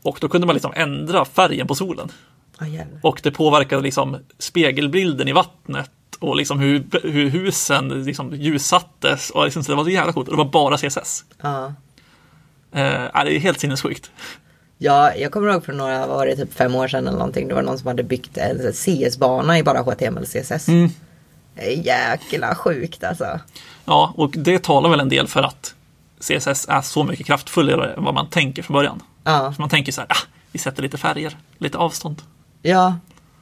Och 0.02 0.18
då 0.20 0.28
kunde 0.28 0.46
man 0.46 0.54
liksom 0.54 0.72
ändra 0.76 1.24
färgen 1.24 1.66
på 1.66 1.74
solen. 1.74 2.12
oh. 2.60 2.66
Och 3.02 3.20
det 3.22 3.30
påverkade 3.30 3.82
liksom 3.82 4.16
spegelbilden 4.38 5.28
i 5.28 5.32
vattnet 5.32 5.90
och 6.22 6.36
liksom 6.36 6.60
hur, 6.60 6.84
hur 7.02 7.30
husen 7.30 7.88
liksom 8.04 8.34
ljussattes. 8.34 9.30
Och 9.30 9.44
liksom, 9.44 9.62
det 9.62 9.74
var 9.74 9.84
så 9.84 9.90
jävla 9.90 10.12
coolt. 10.12 10.28
Och 10.28 10.36
det 10.36 10.44
var 10.44 10.50
bara 10.50 10.76
CSS. 10.78 11.24
Ja. 11.42 11.64
Eh, 12.72 13.24
det 13.24 13.36
är 13.36 13.38
helt 13.38 13.60
sinnessjukt. 13.60 14.10
Ja, 14.78 15.14
jag 15.14 15.32
kommer 15.32 15.52
ihåg 15.52 15.64
för 15.64 15.72
några, 15.72 16.06
vad 16.06 16.16
var 16.16 16.26
det, 16.26 16.36
typ 16.36 16.54
fem 16.54 16.74
år 16.74 16.88
sedan 16.88 17.06
eller 17.06 17.18
någonting. 17.18 17.48
Det 17.48 17.54
var 17.54 17.62
någon 17.62 17.78
som 17.78 17.86
hade 17.86 18.02
byggt 18.02 18.36
en 18.38 18.72
CS-bana 18.72 19.58
i 19.58 19.62
bara 19.62 19.80
HTML 19.82 20.26
CSS. 20.26 20.68
Mm. 20.68 20.90
Jäkla 21.84 22.54
sjukt 22.54 23.04
alltså. 23.04 23.40
Ja, 23.84 24.12
och 24.16 24.30
det 24.30 24.62
talar 24.62 24.90
väl 24.90 25.00
en 25.00 25.08
del 25.08 25.28
för 25.28 25.42
att 25.42 25.74
CSS 26.20 26.66
är 26.68 26.80
så 26.80 27.04
mycket 27.04 27.26
kraftfullare 27.26 27.92
än 27.92 28.04
vad 28.04 28.14
man 28.14 28.26
tänker 28.30 28.62
från 28.62 28.74
början. 28.74 29.02
Ja, 29.24 29.52
Så 29.56 29.60
man 29.62 29.68
tänker 29.70 29.92
så 29.92 30.00
här, 30.00 30.08
ah, 30.10 30.16
vi 30.52 30.58
sätter 30.58 30.82
lite 30.82 30.98
färger, 30.98 31.36
lite 31.58 31.78
avstånd. 31.78 32.22
ja. 32.62 32.94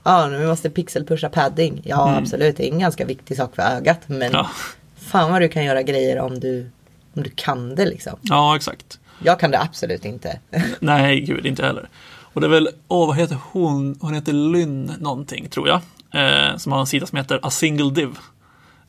Ja, 0.02 0.26
nu 0.28 0.46
måste 0.46 0.70
pixelpusha 0.70 1.28
padding. 1.28 1.80
Ja, 1.84 2.16
absolut. 2.16 2.56
Det 2.56 2.68
är 2.68 2.72
en 2.72 2.78
ganska 2.78 3.04
viktig 3.04 3.36
sak 3.36 3.54
för 3.54 3.62
ögat. 3.62 4.00
Men 4.06 4.16
Mm. 4.22 4.32
Ja, 4.32 4.50
fan 4.96 5.32
vad 5.32 5.40
du 5.42 5.48
kan 5.48 5.64
göra 5.64 5.82
grejer 5.82 6.18
om 6.20 6.40
du, 6.40 6.70
om 7.14 7.22
du 7.22 7.30
kan 7.34 7.74
det 7.74 7.84
liksom. 7.86 8.12
ja 8.22 8.56
exakt. 8.56 8.98
Jag 9.24 9.40
kan 9.40 9.50
det 9.50 9.60
absolut 9.60 10.04
inte. 10.04 10.38
Nej, 10.80 11.20
gud, 11.20 11.46
inte 11.46 11.66
heller. 11.66 11.88
Och 12.32 12.40
det 12.40 12.46
är 12.46 12.48
väl, 12.50 12.68
åh, 12.88 13.06
vad 13.06 13.16
heter 13.16 13.36
hon? 13.52 13.98
Hon 14.00 14.14
heter 14.14 14.32
Lynn 14.32 14.92
någonting, 14.98 15.48
tror 15.48 15.68
jag. 15.68 15.80
Eh, 16.14 16.56
som 16.56 16.72
har 16.72 16.80
en 16.80 16.86
sida 16.86 17.06
som 17.06 17.18
heter 17.18 17.40
A 17.42 17.50
Single 17.50 17.90
Div. 17.90 18.08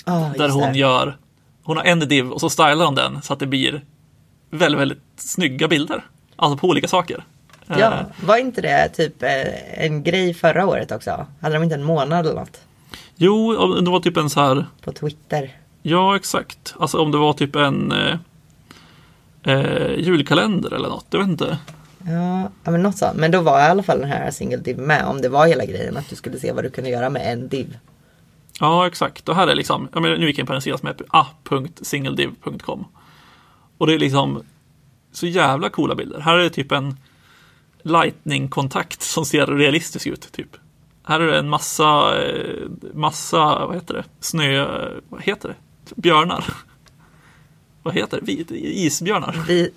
Ja, 0.05 0.31
Där 0.37 0.49
hon 0.49 0.73
det. 0.73 0.79
gör, 0.79 1.17
hon 1.63 1.77
har 1.77 1.83
en 1.83 1.99
div 1.99 2.31
och 2.31 2.39
så 2.39 2.49
stylar 2.49 2.85
hon 2.85 2.95
den 2.95 3.21
så 3.21 3.33
att 3.33 3.39
det 3.39 3.45
blir 3.47 3.81
väldigt, 4.49 4.81
väldigt 4.81 5.01
snygga 5.15 5.67
bilder. 5.67 6.05
Alltså 6.35 6.57
på 6.57 6.67
olika 6.67 6.87
saker. 6.87 7.25
Eh, 7.71 7.79
Ja, 7.79 8.05
var 8.25 8.37
inte 8.37 8.61
det 8.61 8.89
typ 8.89 9.23
eh, 9.23 9.83
en 9.85 10.03
grej 10.03 10.33
förra 10.33 10.65
året 10.67 10.91
också? 10.91 11.25
Hade 11.41 11.55
de 11.55 11.63
inte 11.63 11.75
en 11.75 11.83
månad 11.83 12.25
eller 12.25 12.39
något? 12.39 12.61
Jo, 13.15 13.53
det 13.81 13.91
var 13.91 13.99
typ 13.99 14.17
en 14.17 14.29
så 14.29 14.39
här, 14.41 14.65
På 14.83 14.91
Twitter. 14.91 15.49
ja 15.81 16.15
exakt. 16.15 16.75
Alltså 16.79 16.97
om 17.01 17.11
det 17.11 17.17
var 17.17 17.33
typ 17.33 17.55
en 17.55 17.91
eh, 17.91 18.17
eh, 19.43 19.91
julkalender 19.99 20.73
eller 20.73 20.89
något, 20.89 21.05
jag 21.09 21.19
vet 21.19 21.27
inte. 21.29 21.57
Ja, 22.07 22.49
ja, 22.63 22.71
men 22.71 22.83
något 22.83 22.97
sånt. 22.97 23.17
Men 23.17 23.31
då 23.31 23.41
var 23.41 23.59
i 23.59 23.63
alla 23.63 23.83
fall 23.83 23.99
den 23.99 24.09
här 24.09 24.31
single 24.31 24.57
div 24.57 24.77
med. 24.77 25.05
Om 25.05 25.21
det 25.21 25.29
var 25.29 25.47
hela 25.47 25.65
grejen 25.65 25.97
att 25.97 26.09
du 26.09 26.15
skulle 26.15 26.39
se 26.39 26.51
vad 26.51 26.63
du 26.63 26.69
kunde 26.69 26.89
göra 26.89 27.09
med 27.09 27.33
en 27.33 27.47
div. 27.47 27.77
Ja, 28.59 28.87
exakt. 28.87 29.29
Och 29.29 29.35
här 29.35 29.47
är 29.47 29.55
liksom, 29.55 29.87
jag 29.93 30.01
menar, 30.01 30.17
nu 30.17 30.27
gick 30.27 30.37
jag 30.37 30.43
in 30.43 30.47
på 30.47 30.53
en 30.53 30.61
sida 30.61 30.77
som 30.77 30.87
heter 30.87 31.05
a.singlediv.com. 31.09 32.85
Och 33.77 33.87
det 33.87 33.93
är 33.93 33.99
liksom 33.99 34.43
så 35.11 35.27
jävla 35.27 35.69
coola 35.69 35.95
bilder. 35.95 36.19
Här 36.19 36.37
är 36.37 36.43
det 36.43 36.49
typ 36.49 36.71
en 36.71 36.97
lightning-kontakt 37.83 39.01
som 39.01 39.25
ser 39.25 39.47
realistisk 39.47 40.07
ut, 40.07 40.31
typ. 40.31 40.57
Här 41.03 41.19
är 41.19 41.27
det 41.27 41.39
en 41.39 41.49
massa, 41.49 42.21
eh, 42.23 42.67
massa, 42.93 43.65
vad 43.65 43.75
heter 43.75 43.93
det, 43.93 44.03
snö, 44.19 44.65
vad 45.09 45.21
heter 45.21 45.49
det, 45.49 45.55
björnar. 46.01 46.45
Vad 47.83 47.93
heter 47.93 48.19
det, 48.21 48.25
Vi- 48.25 48.85
isbjörnar. 48.85 49.43
Vi, 49.47 49.71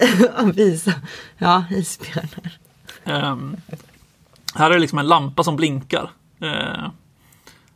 visa. 0.54 0.92
Ja, 1.38 1.64
isbjörnar. 1.70 2.58
Ehm, 3.04 3.56
här 4.54 4.70
är 4.70 4.74
det 4.74 4.80
liksom 4.80 4.98
en 4.98 5.06
lampa 5.06 5.44
som 5.44 5.56
blinkar. 5.56 6.10
Uh, 6.42 6.88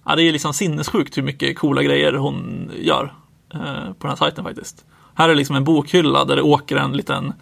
ja, 0.04 0.16
det 0.16 0.22
är 0.22 0.32
liksom 0.32 0.54
sinnessjukt 0.54 1.16
hur 1.16 1.22
mycket 1.22 1.58
coola 1.58 1.82
grejer 1.82 2.12
hon 2.12 2.70
gör 2.76 3.14
eh, 3.54 3.84
på 3.92 3.96
den 4.06 4.08
här 4.08 4.16
sajten 4.16 4.44
faktiskt. 4.44 4.84
Här 5.14 5.28
är 5.28 5.34
liksom 5.34 5.56
en 5.56 5.64
bokhylla 5.64 6.24
där 6.24 6.36
det 6.36 6.42
åker 6.42 6.76
en 6.76 6.92
liten 6.92 7.24
uh, 7.24 7.32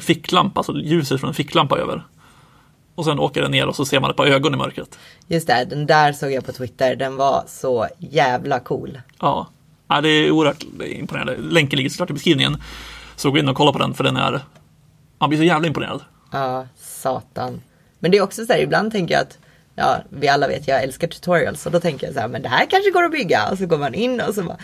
ficklampa, 0.00 0.60
alltså 0.60 0.72
ljuset 0.72 1.20
från 1.20 1.28
en 1.28 1.34
ficklampa 1.34 1.78
över. 1.78 2.04
Och 2.94 3.04
sen 3.04 3.18
åker 3.18 3.42
den 3.42 3.50
ner 3.50 3.66
och 3.66 3.76
så 3.76 3.84
ser 3.84 4.00
man 4.00 4.10
ett 4.10 4.16
par 4.16 4.26
ögon 4.26 4.54
i 4.54 4.56
mörkret. 4.56 4.98
Just 5.28 5.46
det, 5.46 5.64
den 5.64 5.86
där 5.86 6.12
såg 6.12 6.32
jag 6.32 6.44
på 6.44 6.52
Twitter. 6.52 6.96
Den 6.96 7.16
var 7.16 7.44
så 7.46 7.88
jävla 7.98 8.60
cool. 8.60 9.00
Ja, 9.20 9.48
ja 9.88 10.00
det 10.00 10.08
är 10.08 10.30
oerhört 10.30 10.64
imponerande. 10.86 11.36
Länken 11.36 11.76
ligger 11.76 11.90
såklart 11.90 12.10
i 12.10 12.12
beskrivningen. 12.12 12.62
Så 13.16 13.30
gå 13.30 13.38
in 13.38 13.48
och 13.48 13.56
kolla 13.56 13.72
på 13.72 13.78
den 13.78 13.94
för 13.94 14.04
den 14.04 14.16
är, 14.16 14.40
man 15.18 15.28
blir 15.28 15.38
så 15.38 15.44
jävla 15.44 15.66
imponerad. 15.66 16.00
Ja, 16.32 16.66
satan. 16.76 17.60
Men 17.98 18.10
det 18.10 18.16
är 18.16 18.22
också 18.22 18.46
så 18.46 18.52
här, 18.52 18.60
ibland 18.60 18.92
tänker 18.92 19.14
jag 19.14 19.22
att 19.22 19.38
Ja, 19.76 20.02
vi 20.08 20.28
alla 20.28 20.48
vet, 20.48 20.68
jag 20.68 20.82
älskar 20.82 21.08
tutorials. 21.08 21.66
Och 21.66 21.72
då 21.72 21.80
tänker 21.80 22.06
jag 22.06 22.14
så 22.14 22.20
här, 22.20 22.28
men 22.28 22.42
det 22.42 22.48
här 22.48 22.66
kanske 22.70 22.90
går 22.90 23.04
att 23.04 23.12
bygga. 23.12 23.48
Och 23.50 23.58
så 23.58 23.66
går 23.66 23.78
man 23.78 23.94
in 23.94 24.20
och 24.20 24.34
så 24.34 24.42
bara. 24.42 24.56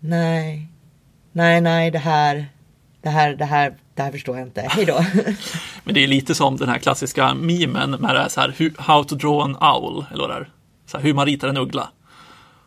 Nej, 0.00 0.68
nej, 1.32 1.60
nej, 1.60 1.90
det 1.90 1.98
här, 1.98 2.46
det 3.02 3.08
här, 3.08 3.34
det 3.34 3.44
här, 3.44 3.74
det 4.00 4.04
här 4.04 4.12
förstår 4.12 4.38
jag 4.38 4.46
inte. 4.46 4.60
Hej 4.60 4.84
då. 4.84 5.04
Men 5.84 5.94
det 5.94 6.04
är 6.04 6.06
lite 6.06 6.34
som 6.34 6.56
den 6.56 6.68
här 6.68 6.78
klassiska 6.78 7.34
memen 7.34 7.90
med 7.90 8.14
det 8.14 8.20
här, 8.20 8.28
så 8.28 8.40
här 8.40 8.72
How 8.78 9.04
to 9.04 9.14
draw 9.14 9.42
an 9.42 9.56
owl, 9.56 10.04
eller 10.10 10.20
vad 10.20 10.30
det 10.30 10.36
är. 10.36 10.50
Så 10.86 10.96
här, 10.96 11.04
hur 11.04 11.14
man 11.14 11.26
ritar 11.26 11.48
en 11.48 11.56
uggla. 11.56 11.88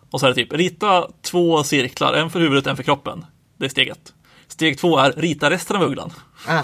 Och 0.09 0.19
så 0.19 0.25
är 0.25 0.29
det 0.29 0.35
typ, 0.35 0.53
rita 0.53 1.07
två 1.21 1.63
cirklar, 1.63 2.13
en 2.13 2.29
för 2.29 2.39
huvudet, 2.39 2.67
en 2.67 2.75
för 2.75 2.83
kroppen. 2.83 3.25
Det 3.57 3.65
är 3.65 3.69
steg 3.69 3.87
ett. 3.87 4.13
Steg 4.47 4.77
två 4.77 4.97
är, 4.97 5.11
rita 5.11 5.49
resten 5.49 5.75
av 5.75 5.83
ugglan. 5.83 6.13
ah, 6.47 6.63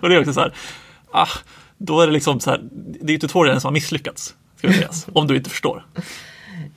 Och 0.00 0.08
det 0.08 0.14
är 0.14 0.20
också 0.20 0.32
så 0.32 0.40
här, 0.40 0.54
ah, 1.10 1.28
då 1.78 2.00
är 2.00 2.06
det 2.06 2.12
liksom 2.12 2.40
så 2.40 2.50
här, 2.50 2.60
det 3.00 3.10
är 3.10 3.14
ju 3.14 3.18
tutorialen 3.18 3.60
som 3.60 3.68
har 3.68 3.72
misslyckats. 3.72 4.34
Ska 4.56 4.68
vi 4.68 4.74
säga, 4.74 4.90
om 5.12 5.26
du 5.26 5.36
inte 5.36 5.50
förstår. 5.50 5.86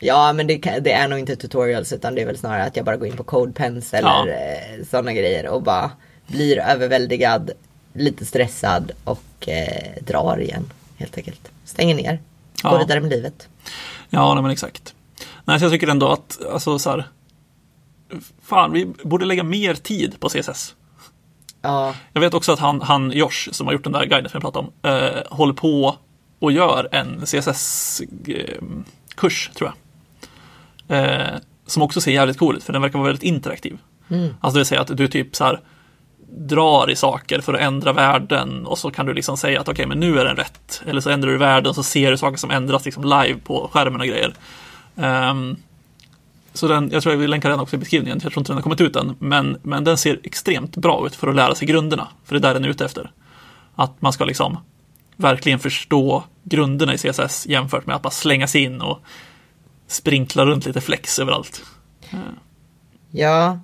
Ja, 0.05 0.33
men 0.33 0.47
det, 0.47 0.57
det 0.81 0.91
är 0.91 1.07
nog 1.07 1.19
inte 1.19 1.35
tutorials 1.35 1.93
utan 1.93 2.15
det 2.15 2.21
är 2.21 2.25
väl 2.25 2.37
snarare 2.37 2.63
att 2.63 2.75
jag 2.75 2.85
bara 2.85 2.97
går 2.97 3.07
in 3.07 3.17
på 3.17 3.23
CodePens 3.23 3.93
eller 3.93 4.09
Ja. 4.09 4.27
eh, 4.29 4.85
sådana 4.89 5.13
grejer 5.13 5.47
och 5.47 5.63
bara 5.63 5.91
blir 6.27 6.59
överväldigad, 6.59 7.51
lite 7.93 8.25
stressad 8.25 8.91
och 9.03 9.49
eh, 9.49 9.91
drar 10.01 10.41
igen. 10.41 10.69
helt 10.97 11.17
enkelt. 11.17 11.51
Stänger 11.65 11.95
ner. 11.95 12.19
Går 12.61 12.71
Ja. 12.73 12.77
vidare 12.77 12.99
med 13.01 13.09
livet. 13.09 13.47
Ja, 14.09 14.33
nej, 14.33 14.43
men 14.43 14.51
exakt. 14.51 14.93
Nej, 15.45 15.59
så 15.59 15.65
jag 15.65 15.71
tycker 15.71 15.87
ändå 15.87 16.07
att, 16.07 16.39
alltså 16.51 16.79
så 16.79 16.89
här, 16.89 17.07
fan, 18.43 18.71
vi 18.71 18.85
borde 18.85 19.25
lägga 19.25 19.43
mer 19.43 19.73
tid 19.73 20.19
på 20.19 20.29
CSS. 20.29 20.75
Ja, 21.61 21.95
Jag 22.13 22.21
vet 22.21 22.33
också 22.33 22.51
att 22.51 22.59
han, 22.59 22.81
han 22.81 23.11
Josh, 23.11 23.49
som 23.51 23.67
har 23.67 23.73
gjort 23.73 23.83
den 23.83 23.93
där 23.93 24.05
guiden 24.05 24.29
som 24.29 24.41
jag 24.43 24.53
pratade 24.53 24.67
om, 24.67 24.73
eh, 24.91 25.23
håller 25.37 25.53
på 25.53 25.95
och 26.39 26.51
gör 26.51 26.89
en 26.91 27.21
CSS-kurs, 27.25 28.11
tror 29.55 29.69
jag. 29.69 29.73
Eh, 30.87 31.37
som 31.65 31.81
också 31.81 32.01
ser 32.01 32.11
jävligt 32.11 32.37
cool 32.37 32.55
ut, 32.55 32.63
för 32.63 32.73
den 32.73 32.81
verkar 32.81 32.99
vara 32.99 33.07
väldigt 33.07 33.23
interaktiv. 33.23 33.77
Alltså 34.39 34.55
det 34.55 34.59
vill 34.59 34.65
säga 34.65 34.81
att 34.81 34.97
du 34.97 35.07
typ 35.07 35.35
så 35.35 35.43
här 35.43 35.59
drar 36.37 36.89
i 36.89 36.95
saker 36.95 37.41
för 37.41 37.53
att 37.53 37.59
ändra 37.59 37.93
värden 37.93 38.65
och 38.65 38.77
så 38.77 38.91
kan 38.91 39.05
du 39.05 39.13
liksom 39.13 39.37
säga 39.37 39.61
att 39.61 39.69
okej, 39.69 39.85
men 39.85 39.99
nu 39.99 40.19
är 40.19 40.25
den 40.25 40.35
rätt. 40.35 40.83
Eller 40.85 41.01
så 41.01 41.09
ändrar 41.09 41.31
du 41.31 41.37
värden 41.37 41.73
så 41.73 41.83
ser 41.83 42.11
du 42.11 42.17
saker 42.17 42.37
som 42.37 42.51
ändras 42.51 42.85
liksom 42.85 43.03
live 43.03 43.39
på 43.43 43.69
skärmen 43.73 44.01
och 44.01 44.07
grejer. 44.07 44.33
Ehm, 44.95 45.55
så 46.53 46.67
den, 46.67 46.89
jag 46.91 47.03
tror 47.03 47.13
jag 47.13 47.19
vill 47.19 47.29
länka 47.29 47.49
den 47.49 47.59
också 47.59 47.75
i 47.75 47.79
beskrivningen, 47.79 48.19
jag 48.23 48.33
tror 48.33 48.41
inte 48.41 48.51
den 48.51 48.57
har 48.57 48.63
kommit 48.63 48.81
ut 48.81 48.95
än. 48.95 49.15
Men, 49.19 49.57
men 49.61 49.83
den 49.83 49.97
ser 49.97 50.19
extremt 50.23 50.77
bra 50.77 51.07
ut 51.07 51.15
för 51.15 51.27
att 51.27 51.35
lära 51.35 51.55
sig 51.55 51.67
grunderna, 51.67 52.07
för 52.25 52.35
det 52.35 52.39
är 52.39 52.41
där 52.41 52.53
den 52.53 52.65
är 52.65 52.69
ute 52.69 52.85
efter. 52.85 53.11
Att 53.75 54.01
man 54.01 54.13
ska 54.13 54.25
liksom 54.25 54.57
verkligen 55.15 55.59
förstå 55.59 56.23
grunderna 56.43 56.93
i 56.93 56.97
CSS 56.97 57.45
jämfört 57.47 57.85
med 57.85 57.95
att 57.95 58.01
bara 58.01 58.11
slänga 58.11 58.47
sig 58.47 58.63
in 58.63 58.81
och 58.81 58.99
sprinkla 59.93 60.45
runt 60.45 60.65
lite 60.65 60.81
flex 60.81 61.19
överallt. 61.19 61.61
ja. 63.11 63.59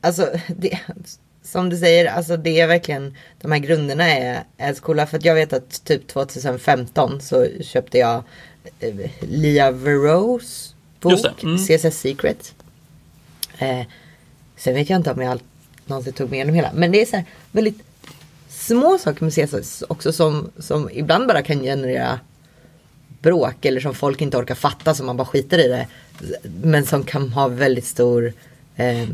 Alltså, 0.00 0.30
det, 0.56 0.78
som 1.42 1.70
du 1.70 1.76
säger, 1.76 2.06
alltså 2.06 2.36
det 2.36 2.60
är 2.60 2.66
verkligen, 2.66 3.16
de 3.40 3.52
här 3.52 3.58
grunderna 3.58 4.04
är, 4.04 4.44
är 4.56 4.74
coola. 4.74 5.06
För 5.06 5.16
att 5.16 5.24
jag 5.24 5.34
vet 5.34 5.52
att 5.52 5.84
typ 5.84 6.06
2015 6.08 7.20
så 7.20 7.46
köpte 7.60 7.98
jag 7.98 8.22
eh, 8.80 8.94
Lia 9.20 9.70
Veroes 9.70 10.74
bok, 11.00 11.42
mm. 11.42 11.58
CSS 11.58 11.98
Secret. 12.00 12.54
Eh, 13.58 13.80
sen 14.56 14.74
vet 14.74 14.90
jag 14.90 14.96
inte 14.98 15.12
om 15.12 15.20
jag 15.22 15.30
all- 15.30 15.40
någonsin 15.86 16.12
tog 16.12 16.30
med 16.30 16.36
igenom 16.36 16.54
hela. 16.54 16.70
Men 16.74 16.92
det 16.92 17.02
är 17.02 17.06
så 17.06 17.16
här 17.16 17.24
väldigt 17.52 17.82
små 18.48 18.98
saker 18.98 19.24
med 19.24 19.34
CSS 19.34 19.84
också 19.88 20.12
som, 20.12 20.50
som 20.58 20.90
ibland 20.92 21.26
bara 21.28 21.42
kan 21.42 21.60
generera 21.62 22.20
bråk 23.24 23.64
eller 23.64 23.80
som 23.80 23.94
folk 23.94 24.20
inte 24.20 24.36
orkar 24.36 24.54
fatta 24.54 24.94
som 24.94 25.06
man 25.06 25.16
bara 25.16 25.26
skiter 25.26 25.58
i 25.58 25.68
det. 25.68 25.86
Men 26.62 26.86
som 26.86 27.02
kan 27.04 27.28
ha 27.32 27.48
väldigt 27.48 27.84
stor 27.86 28.32
eh, 28.76 29.08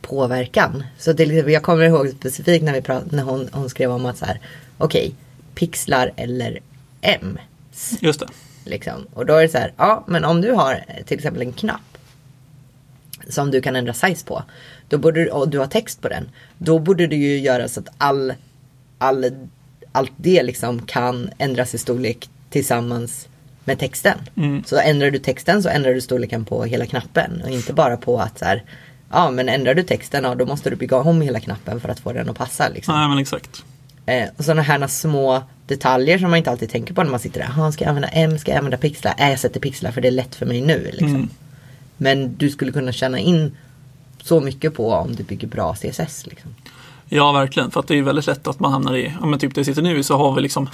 påverkan. 0.00 0.84
Så 0.98 1.14
till 1.14 1.30
exempel, 1.30 1.52
jag 1.52 1.62
kommer 1.62 1.84
ihåg 1.84 2.08
specifikt 2.08 2.64
när, 2.64 2.72
vi 2.72 2.82
prat, 2.82 3.10
när 3.12 3.22
hon, 3.22 3.48
hon 3.52 3.70
skrev 3.70 3.90
om 3.90 4.06
att 4.06 4.18
så 4.18 4.24
här, 4.24 4.40
okej, 4.78 5.14
pixlar 5.54 6.12
eller 6.16 6.58
M. 7.00 7.38
Just 8.00 8.20
det. 8.20 8.26
Liksom. 8.64 9.06
Och 9.14 9.26
då 9.26 9.34
är 9.34 9.42
det 9.42 9.48
så 9.48 9.58
här, 9.58 9.72
ja 9.76 10.04
men 10.08 10.24
om 10.24 10.40
du 10.40 10.52
har 10.52 10.84
till 11.06 11.16
exempel 11.18 11.42
en 11.42 11.52
knapp 11.52 11.80
som 13.28 13.50
du 13.50 13.60
kan 13.60 13.76
ändra 13.76 13.92
size 13.94 14.24
på. 14.26 14.42
Då 14.88 14.98
borde, 14.98 15.24
du- 15.24 15.30
och 15.30 15.48
du 15.48 15.58
har 15.58 15.66
text 15.66 16.00
på 16.02 16.08
den. 16.08 16.28
Då 16.58 16.78
borde 16.78 17.06
du 17.06 17.16
ju 17.16 17.38
göra 17.38 17.68
så 17.68 17.80
att 17.80 17.88
all, 17.98 18.34
all, 18.98 19.30
allt 19.92 20.12
det 20.16 20.42
liksom 20.42 20.82
kan 20.82 21.30
ändras 21.38 21.74
i 21.74 21.78
storlek 21.78 22.30
tillsammans 22.52 23.28
med 23.64 23.78
texten. 23.78 24.18
Så 24.66 24.76
ändrar 24.78 25.10
du 25.10 25.18
texten 25.18 25.62
så 25.62 25.68
ändrar 25.68 25.94
du 25.94 26.00
storleken 26.00 26.44
på 26.44 26.64
hela 26.64 26.86
knappen. 26.86 27.42
Och 27.44 27.50
inte 27.50 27.72
bara 27.72 27.96
på 27.96 28.18
att 28.20 28.38
så 28.38 28.44
här, 28.44 28.62
ja 29.10 29.30
men 29.30 29.48
ändrar 29.48 29.74
du 29.74 29.82
texten, 29.82 30.24
ja, 30.24 30.34
då 30.34 30.46
måste 30.46 30.70
du 30.70 30.76
bygga 30.76 30.96
om 30.96 31.20
hela 31.22 31.40
knappen 31.40 31.80
för 31.80 31.88
att 31.88 32.00
få 32.00 32.12
den 32.12 32.28
att 32.30 32.36
passa. 32.36 32.68
Liksom. 32.68 32.94
Nej, 32.94 33.08
men 33.08 33.18
exakt. 33.18 33.64
Eh, 34.06 34.28
och 34.36 34.44
sådana 34.44 34.62
här 34.62 34.86
små 34.86 35.42
detaljer 35.66 36.18
som 36.18 36.30
man 36.30 36.38
inte 36.38 36.50
alltid 36.50 36.70
tänker 36.70 36.94
på 36.94 37.02
när 37.02 37.10
man 37.10 37.20
sitter 37.20 37.40
där. 37.40 37.52
"Jaha, 37.56 37.72
ska 37.72 37.84
jag 37.84 37.88
använda 37.88 38.08
M? 38.08 38.38
Ska 38.38 38.50
jag 38.50 38.58
använda 38.58 38.76
pixlar? 38.76 39.14
Nej, 39.18 39.30
jag 39.30 39.38
sätter 39.40 39.60
pixlar 39.60 39.90
för 39.90 40.00
det 40.00 40.08
är 40.08 40.12
lätt 40.12 40.34
för 40.34 40.46
mig 40.46 40.60
nu. 40.60 40.90
Liksom. 40.92 41.28
Men 41.96 42.36
du 42.36 42.50
skulle 42.50 42.72
kunna 42.72 42.92
känna 42.92 43.18
in 43.18 43.56
så 44.22 44.40
mycket 44.40 44.74
på 44.74 44.92
om 44.92 45.14
du 45.14 45.22
bygger 45.22 45.48
bra 45.48 45.74
CSS. 45.74 46.26
Liksom. 46.26 46.54
Ja, 47.08 47.32
verkligen. 47.32 47.70
För 47.70 47.80
att 47.80 47.88
det 47.88 47.98
är 47.98 48.02
väldigt 48.02 48.26
lätt 48.26 48.46
att 48.46 48.60
man 48.60 48.72
hamnar 48.72 48.96
i, 48.96 49.12
ja 49.20 49.26
men 49.26 49.38
typ 49.38 49.54
det 49.54 49.64
sitter 49.64 49.82
nu 49.82 50.02
så 50.02 50.16
har 50.16 50.34
vi 50.34 50.40
liksom 50.42 50.68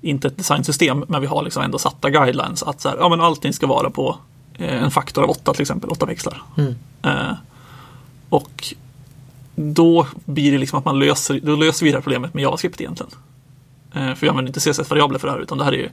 inte 0.00 0.28
ett 0.28 0.36
designsystem, 0.36 1.04
men 1.08 1.20
vi 1.20 1.26
har 1.26 1.42
liksom 1.42 1.62
ändå 1.62 1.78
satta 1.78 2.10
guidelines 2.10 2.62
att 2.62 2.80
så 2.80 2.88
här, 2.88 2.96
ja 2.96 3.08
men 3.08 3.20
allting 3.20 3.52
ska 3.52 3.66
vara 3.66 3.90
på 3.90 4.16
eh, 4.58 4.82
en 4.82 4.90
faktor 4.90 5.24
av 5.24 5.30
8 5.30 5.52
till 5.52 5.62
exempel, 5.62 5.90
8 5.90 6.06
pixlar. 6.06 6.42
Eh, 7.02 7.32
och 8.28 8.74
då 9.54 10.06
blir 10.24 10.52
det 10.52 10.58
liksom 10.58 10.78
att 10.78 10.84
man 10.84 10.98
löser, 10.98 11.40
då 11.42 11.56
löser 11.56 11.84
vi 11.84 11.92
det 11.92 11.96
här 11.96 12.02
problemet 12.02 12.34
med 12.34 12.42
JavaScript 12.42 12.80
egentligen. 12.80 13.12
Eh, 13.94 14.14
för 14.14 14.20
vi 14.20 14.28
använder 14.28 14.50
inte 14.50 14.60
CSS-variabler 14.60 15.18
för 15.18 15.28
det 15.28 15.32
här, 15.32 15.40
utan 15.40 15.58
det 15.58 15.64
här 15.64 15.72
är 15.72 15.76
ju 15.76 15.88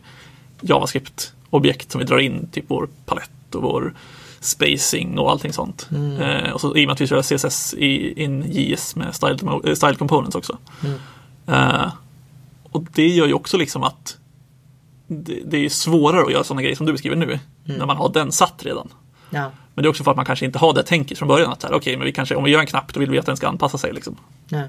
JavaScript-objekt 0.62 1.92
som 1.92 2.00
vi 2.00 2.06
drar 2.06 2.18
in, 2.18 2.48
typ 2.52 2.66
vår 2.68 2.90
palett 3.06 3.56
och 3.56 3.62
vår 3.62 3.94
spacing 4.40 5.20
och 5.20 5.32
allting 5.32 5.54
sånt. 5.54 5.90
Eh, 6.20 6.52
och 6.52 6.62
så 6.62 6.78
i 6.78 6.84
och 6.84 6.88
med 6.88 6.94
att 6.94 7.02
vi 7.02 7.08
kör 7.08 7.22
CSS 7.22 7.74
i 7.74 8.24
in 8.24 8.46
JS 8.52 8.96
med 8.96 9.16
style, 9.16 9.38
eh, 9.64 9.74
style 9.74 9.96
components 9.96 10.36
också. 10.36 10.58
Eh, 11.48 11.88
och 12.76 12.84
det 12.94 13.08
gör 13.08 13.28
ju 13.28 13.34
också 13.34 13.58
liksom 13.58 13.84
att 13.84 14.18
det, 15.08 15.40
det 15.46 15.66
är 15.66 15.70
svårare 15.70 16.26
att 16.26 16.32
göra 16.32 16.44
sådana 16.44 16.62
grejer 16.62 16.76
som 16.76 16.86
du 16.86 16.92
beskriver 16.92 17.16
nu, 17.16 17.40
när 17.64 17.86
man 17.86 17.98
har 17.98 18.10
den 18.14 18.32
satt 18.32 18.66
redan. 18.66 18.90
Ja. 19.30 19.52
Men 19.74 19.84
det 19.84 19.88
är 19.88 19.90
också 19.90 20.04
för 20.04 20.12
att 20.12 20.18
man 20.18 20.26
kanske 20.26 20.46
inte 20.46 20.60
har 20.60 20.74
det 20.74 20.84
tänket 20.84 21.18
från 21.18 21.28
början 21.28 21.52
att 21.52 21.72
okej, 21.72 21.98
men 21.98 22.06
vi 22.06 22.12
kanske, 22.12 22.36
om 22.36 22.44
vi 22.44 22.52
gör 22.52 22.60
en 22.60 22.66
knapp 22.66 22.94
då 22.94 23.00
vill 23.00 23.12
vi 23.12 23.20
att 23.20 23.26
den 23.26 23.38
ska 23.38 23.48
anpassa 23.48 23.78
sig 23.78 23.94
liksom. 23.94 24.18
Ja. 24.50 24.62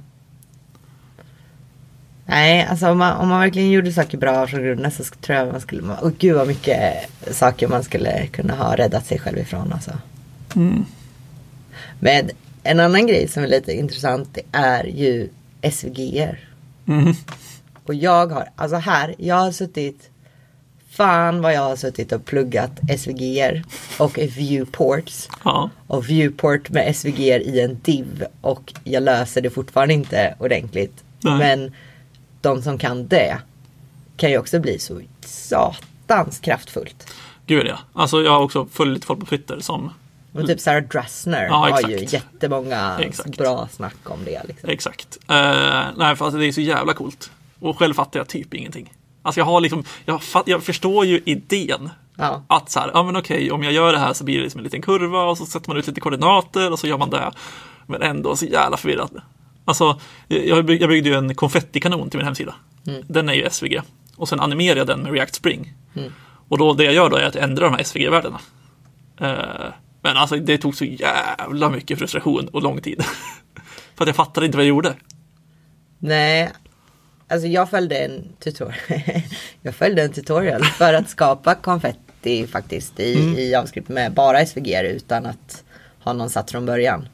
Nej, 2.26 2.66
alltså 2.70 2.88
om 2.88 2.98
man, 2.98 3.16
om 3.16 3.28
man 3.28 3.40
verkligen 3.40 3.70
gjorde 3.70 3.92
saker 3.92 4.18
bra 4.18 4.46
från 4.46 4.62
grunden 4.62 4.90
så 4.90 5.04
tror 5.04 5.38
jag 5.38 5.52
man 5.52 5.60
skulle, 5.60 5.82
och 5.82 6.12
gud 6.18 6.36
vad 6.36 6.46
mycket 6.46 7.10
saker 7.30 7.68
man 7.68 7.84
skulle 7.84 8.26
kunna 8.26 8.54
ha 8.54 8.76
räddat 8.76 9.06
sig 9.06 9.18
själv 9.18 9.38
ifrån 9.38 9.72
alltså. 9.72 9.90
Men 12.00 12.30
en 12.62 12.80
annan 12.80 13.06
grej 13.06 13.28
som 13.28 13.42
är 13.42 13.46
lite 13.46 13.72
intressant 13.72 14.38
är 14.52 14.84
ju 14.84 15.28
SVGR. 15.72 16.38
Och 17.86 17.94
jag 17.94 18.26
har, 18.32 18.48
alltså 18.56 18.76
här, 18.76 19.14
jag 19.18 19.34
har 19.36 19.52
suttit, 19.52 20.10
fan 20.90 21.42
vad 21.42 21.52
jag 21.54 21.60
har 21.60 21.76
suttit 21.76 22.12
och 22.12 22.24
pluggat 22.24 22.70
SVGR 22.98 23.62
och 23.98 24.18
viewports. 24.18 25.28
Ja, 25.44 25.70
Och 25.86 26.08
viewport 26.08 26.70
med 26.70 26.96
SVGR 26.96 27.40
i 27.40 27.60
en 27.60 27.80
div 27.82 28.24
och 28.40 28.72
jag 28.84 29.02
löser 29.02 29.40
det 29.40 29.50
fortfarande 29.50 29.94
inte 29.94 30.34
ordentligt. 30.38 31.04
Nej. 31.20 31.38
Men 31.38 31.72
de 32.40 32.62
som 32.62 32.78
kan 32.78 33.08
det 33.08 33.38
kan 34.16 34.30
ju 34.30 34.38
också 34.38 34.60
bli 34.60 34.78
så 34.78 35.00
satans 35.24 36.38
kraftfullt. 36.38 37.06
gud 37.46 37.66
ja. 37.66 37.78
Alltså 37.92 38.22
jag 38.22 38.30
har 38.30 38.40
också 38.42 38.66
följt 38.72 39.04
folk 39.04 39.20
på 39.20 39.26
Twitter 39.26 39.60
som 39.60 39.90
Och 40.32 40.46
typ 40.46 40.60
Sarah 40.60 40.82
Dressner 40.82 41.44
Ja, 41.46 41.54
har 41.54 41.90
ju 41.90 42.06
jättemånga 42.08 42.96
Exakt. 43.00 43.38
bra 43.38 43.68
snack 43.72 44.10
om 44.10 44.24
det. 44.24 44.42
Liksom. 44.48 44.68
Exakt. 44.70 45.18
Eh, 45.28 45.84
nej, 45.96 46.16
för 46.16 46.28
att 46.28 46.32
det 46.38 46.46
är 46.46 46.52
så 46.52 46.60
jävla 46.60 46.92
coolt. 46.94 47.30
Och 47.66 47.78
själv 47.78 47.94
fattar 47.94 48.20
jag 48.20 48.28
typ 48.28 48.54
ingenting. 48.54 48.92
Alltså 49.22 49.40
jag 49.40 49.44
har 49.44 49.60
liksom, 49.60 49.84
jag, 50.04 50.22
fatt, 50.22 50.48
jag 50.48 50.62
förstår 50.62 51.06
ju 51.06 51.22
idén. 51.24 51.90
Ja. 52.16 52.42
Att 52.46 52.70
så 52.70 52.80
här, 52.80 52.90
ja 52.94 53.02
men 53.02 53.16
okej, 53.16 53.50
om 53.50 53.62
jag 53.62 53.72
gör 53.72 53.92
det 53.92 53.98
här 53.98 54.12
så 54.12 54.24
blir 54.24 54.36
det 54.36 54.42
liksom 54.42 54.58
en 54.58 54.64
liten 54.64 54.82
kurva 54.82 55.22
och 55.22 55.38
så 55.38 55.46
sätter 55.46 55.68
man 55.68 55.76
ut 55.76 55.86
lite 55.86 56.00
koordinater 56.00 56.72
och 56.72 56.78
så 56.78 56.86
gör 56.86 56.98
man 56.98 57.10
det. 57.10 57.32
Men 57.86 58.02
ändå 58.02 58.36
så 58.36 58.46
jävla 58.46 58.76
förvirrat. 58.76 59.12
Alltså, 59.64 60.00
jag, 60.28 60.64
bygg, 60.64 60.82
jag 60.82 60.88
byggde 60.88 61.10
ju 61.10 61.14
en 61.14 61.34
konfettikanon 61.34 62.10
till 62.10 62.18
min 62.18 62.26
hemsida. 62.26 62.54
Den 63.08 63.28
är 63.28 63.32
ju 63.32 63.50
SVG. 63.50 63.80
Och 64.16 64.28
sen 64.28 64.40
animerar 64.40 64.76
jag 64.76 64.86
den 64.86 65.00
med 65.00 65.12
React 65.12 65.34
Spring. 65.34 65.74
Och 66.48 66.58
då 66.58 66.72
det 66.74 66.84
jag 66.84 66.94
gör 66.94 67.10
då 67.10 67.16
är 67.16 67.24
att 67.24 67.36
ändra 67.36 67.64
de 67.64 67.74
här 67.74 67.82
SVG-värdena. 67.82 68.40
Eh, 69.20 69.72
men 70.02 70.16
alltså 70.16 70.36
det 70.36 70.58
tog 70.58 70.74
så 70.76 70.84
jävla 70.84 71.70
mycket 71.70 71.98
frustration 71.98 72.48
och 72.48 72.62
lång 72.62 72.80
tid. 72.80 73.04
För 73.94 74.04
att 74.04 74.08
jag 74.08 74.16
fattade 74.16 74.46
inte 74.46 74.58
vad 74.58 74.64
jag 74.64 74.68
gjorde. 74.68 74.94
Nej, 75.98 76.52
alltså 77.28 77.48
jag 77.48 77.70
följde 77.70 77.98
en 77.98 78.24
tutorial. 78.40 78.74
jag 79.62 79.74
följde 79.74 80.02
en 80.02 80.12
tutorial 80.12 80.64
för 80.64 80.94
att 80.94 81.08
skapa 81.08 81.54
konfetti 81.54 82.46
faktiskt 82.46 83.00
i, 83.00 83.14
Mm. 83.20 83.38
i 83.38 83.50
JavaScript 83.50 83.88
med 83.88 84.12
bara 84.12 84.46
SVG 84.46 84.80
utan 84.84 85.26
att 85.26 85.64
ha 86.04 86.12
någon 86.12 86.30
satt 86.30 86.50
från 86.50 86.66
början. 86.66 87.08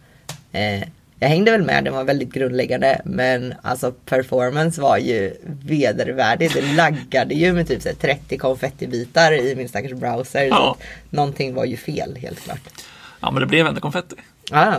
Eh, 0.53 0.83
jag 1.19 1.29
hängde 1.29 1.51
väl 1.51 1.63
med, 1.63 1.85
den 1.85 1.95
var 1.95 2.05
väldigt 2.05 2.33
grundläggande 2.33 3.01
men 3.05 3.55
alltså 3.63 3.93
performance 3.93 4.81
var 4.81 4.99
ju 4.99 5.35
vedervärdig. 5.65 6.51
Det 6.55 6.75
laggade 6.75 7.35
ju 7.35 7.53
med 7.53 7.69
typ 7.69 7.83
så 7.83 7.89
här 7.89 7.97
30 7.97 8.39
konfettibitar 8.39 9.33
i 9.33 9.57
min 9.57 9.69
stackars 9.69 9.93
browser. 9.93 10.41
Så 10.49 10.55
Ja. 10.55 10.77
att 10.81 11.13
någonting 11.13 11.55
var 11.55 11.65
ju 11.65 11.77
fel 11.77 12.17
helt 12.17 12.41
klart. 12.41 12.61
Ja, 13.21 13.31
men 13.31 13.41
det 13.41 13.47
blev 13.47 13.67
ändå 13.67 13.81
konfetti. 13.81 14.17
Ah, 14.51 14.75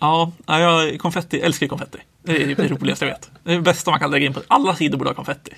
Ja, 0.00 0.32
ja, 0.46 0.60
jag 0.60 1.00
konfetti, 1.00 1.40
älskar 1.40 1.66
konfetti. 1.66 1.98
Det 2.22 2.42
är 2.42 2.54
det 2.56 2.68
roligaste 2.68 3.04
jag 3.04 3.12
vet. 3.12 3.30
Det 3.44 3.52
är 3.52 3.56
det 3.56 3.62
bästa 3.62 3.90
man 3.90 4.00
kan 4.00 4.10
lägga 4.10 4.26
in 4.26 4.34
på. 4.34 4.40
Alla 4.48 4.76
sidor 4.76 4.98
borde 4.98 5.10
ha 5.10 5.14
konfetti. 5.14 5.52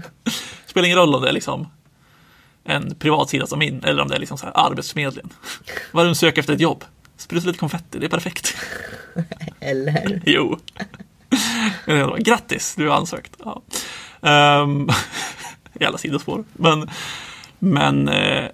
Spelar 0.66 0.86
ingen 0.86 0.98
roll 0.98 1.14
om 1.14 1.22
det 1.22 1.28
är 1.28 1.32
liksom 1.32 1.66
en 2.64 2.94
privat 2.94 3.30
sida 3.30 3.46
som 3.46 3.58
min 3.58 3.84
eller 3.84 4.02
om 4.02 4.08
det 4.08 4.14
är 4.14 4.18
liksom 4.18 4.38
så 4.38 4.46
här 4.46 4.66
Arbetsförmedlingen. 4.66 5.32
Vad 5.92 6.06
du 6.06 6.14
söker 6.14 6.40
efter 6.40 6.54
ett 6.54 6.60
jobb. 6.60 6.84
Spruta 7.16 7.46
lite 7.46 7.58
konfetti, 7.58 7.98
det 7.98 8.06
är 8.06 8.10
perfekt. 8.10 8.56
eller? 9.60 10.22
Jo. 10.26 10.58
Grattis, 12.18 12.74
du 12.74 12.88
har 12.88 12.96
ansökt. 12.96 13.36
Ja. 13.44 13.62
Ehm, 14.22 14.88
jävla 15.80 15.98
sidospår. 15.98 16.44
Men, 16.52 16.90
men 17.58 18.08
eh, 18.08 18.44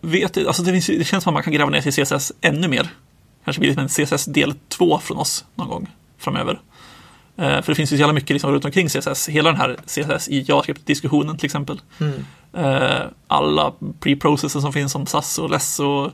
vet, 0.00 0.36
alltså 0.36 0.62
det, 0.62 0.72
finns, 0.72 0.86
det 0.86 1.04
känns 1.04 1.24
som 1.24 1.30
att 1.30 1.34
man 1.34 1.42
kan 1.42 1.52
gräva 1.52 1.70
ner 1.70 1.80
sig 1.80 2.02
i 2.02 2.04
CSS 2.04 2.32
ännu 2.40 2.68
mer. 2.68 2.90
Kanske 3.44 3.60
blir 3.60 3.78
en 3.78 3.88
CSS 3.88 4.24
del 4.24 4.54
2 4.68 4.98
från 4.98 5.18
oss 5.18 5.44
någon 5.54 5.68
gång 5.68 5.90
framöver. 6.18 6.60
Eh, 7.36 7.62
för 7.62 7.72
det 7.72 7.74
finns 7.74 7.92
ju 7.92 7.96
så 7.96 8.00
jävla 8.00 8.12
mycket 8.12 8.30
liksom 8.30 8.52
runt 8.52 8.64
omkring 8.64 8.88
CSS. 8.88 9.28
Hela 9.28 9.50
den 9.50 9.60
här 9.60 9.76
CSS 9.86 10.28
i 10.28 10.44
JavaScript-diskussionen 10.48 11.36
till 11.36 11.46
exempel. 11.46 11.80
Mm. 12.00 12.24
Eh, 12.52 13.02
alla 13.26 13.72
pre-processer 14.00 14.60
som 14.60 14.72
finns 14.72 14.92
som 14.92 15.06
SAS 15.06 15.38
och 15.38 15.50
LESS 15.50 15.80
och 15.80 16.10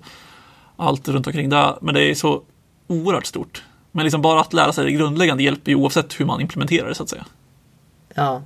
allt 0.77 1.09
runt 1.09 1.27
omkring 1.27 1.49
det. 1.49 1.79
Men 1.81 1.95
det 1.95 2.11
är 2.11 2.15
så 2.15 2.43
oerhört 2.87 3.27
stort. 3.27 3.65
Men 3.93 4.05
liksom 4.05 4.23
bara 4.23 4.41
att 4.41 4.53
lära 4.53 4.73
sig 4.73 4.85
det 4.85 4.93
grundläggande 4.93 5.43
hjälper 5.43 5.71
ju 5.71 5.77
oavsett 5.77 6.21
hur 6.21 6.25
man 6.25 6.41
implementerar 6.41 6.89
det 6.89 6.95
så 6.95 7.03
att 7.03 7.09
säga. 7.09 7.27
Ja. 8.15 8.43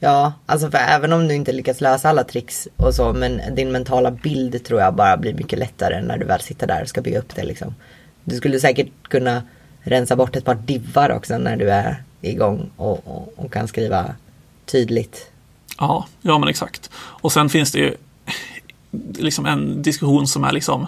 Ja, 0.00 0.32
alltså 0.46 0.70
för 0.70 0.78
även 0.78 1.12
om 1.12 1.28
du 1.28 1.34
inte 1.34 1.52
lyckas 1.52 1.80
lösa 1.80 2.08
alla 2.08 2.24
tricks 2.24 2.68
och 2.76 2.94
så, 2.94 3.12
men 3.12 3.54
din 3.54 3.72
mentala 3.72 4.10
bild 4.10 4.64
tror 4.64 4.80
jag 4.80 4.94
bara 4.94 5.16
blir 5.16 5.34
mycket 5.34 5.58
lättare 5.58 6.02
när 6.02 6.18
du 6.18 6.24
väl 6.24 6.40
sitter 6.40 6.66
där 6.66 6.82
och 6.82 6.88
ska 6.88 7.00
bygga 7.00 7.18
upp 7.18 7.34
det 7.34 7.44
liksom. 7.44 7.74
Du 8.24 8.36
skulle 8.36 8.60
säkert 8.60 8.88
kunna 9.02 9.42
rensa 9.80 10.16
bort 10.16 10.36
ett 10.36 10.44
par 10.44 10.54
divar 10.54 11.10
också 11.10 11.38
när 11.38 11.56
du 11.56 11.70
är 11.70 12.02
igång 12.20 12.70
och, 12.76 13.06
och, 13.06 13.32
och 13.36 13.52
kan 13.52 13.68
skriva 13.68 14.14
tydligt. 14.66 15.30
Ja, 15.78 16.06
ja 16.22 16.38
men 16.38 16.48
exakt. 16.48 16.90
Och 16.96 17.32
sen 17.32 17.48
finns 17.48 17.72
det 17.72 17.78
ju 17.78 17.96
liksom 19.18 19.46
en 19.46 19.82
diskussion 19.82 20.26
som 20.26 20.44
är 20.44 20.52
liksom 20.52 20.86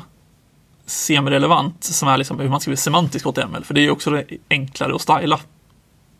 semirelevant, 0.87 1.85
som 1.85 2.09
är 2.09 2.17
liksom 2.19 2.41
hur 2.41 2.49
man 2.49 2.61
skriver 2.61 2.77
semantisk 2.77 3.25
HTML, 3.25 3.65
för 3.65 3.75
det 3.75 3.81
är 3.81 3.83
ju 3.83 3.91
också 3.91 4.23
enklare 4.51 4.95
att 4.95 5.01
styla. 5.01 5.41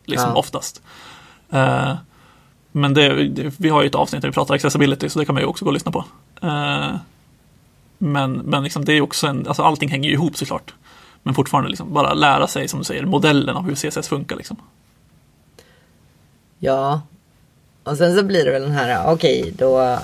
Liksom 0.05 0.29
Ja. 0.29 0.35
oftast. 0.35 0.81
Eh, 1.51 1.95
men 2.71 2.93
det, 2.93 3.27
det, 3.27 3.53
vi 3.57 3.69
har 3.69 3.81
ju 3.81 3.87
ett 3.87 3.95
avsnitt 3.95 4.21
där 4.21 4.29
vi 4.29 4.33
pratar 4.33 4.55
accessibility, 4.55 5.09
så 5.09 5.19
det 5.19 5.25
kan 5.25 5.35
man 5.35 5.41
ju 5.41 5.47
också 5.47 5.65
gå 5.65 5.69
och 5.69 5.73
lyssna 5.73 5.91
på. 5.91 6.05
Eh, 6.41 6.95
men 7.97 8.33
men 8.33 8.63
liksom 8.63 8.85
det 8.85 8.93
är 8.93 9.01
också 9.01 9.27
en, 9.27 9.47
alltså 9.47 9.63
allting 9.63 9.89
hänger 9.89 10.09
ju 10.09 10.15
ihop 10.15 10.37
såklart. 10.37 10.73
Men 11.23 11.33
fortfarande 11.33 11.69
liksom 11.69 11.93
bara 11.93 12.13
lära 12.13 12.47
sig, 12.47 12.67
som 12.67 12.79
du 12.79 12.85
säger, 12.85 13.05
modellen 13.05 13.55
av 13.55 13.63
hur 13.63 13.75
CSS 13.75 14.07
funkar 14.07 14.35
liksom. 14.35 14.57
Ja. 16.59 17.01
Och 17.83 17.97
sen 17.97 18.15
så 18.15 18.23
blir 18.23 18.45
det 18.45 18.51
väl 18.51 18.61
den 18.61 18.71
här, 18.71 19.13
okej 19.13 19.53
då 19.57 19.81
eh, 19.81 19.99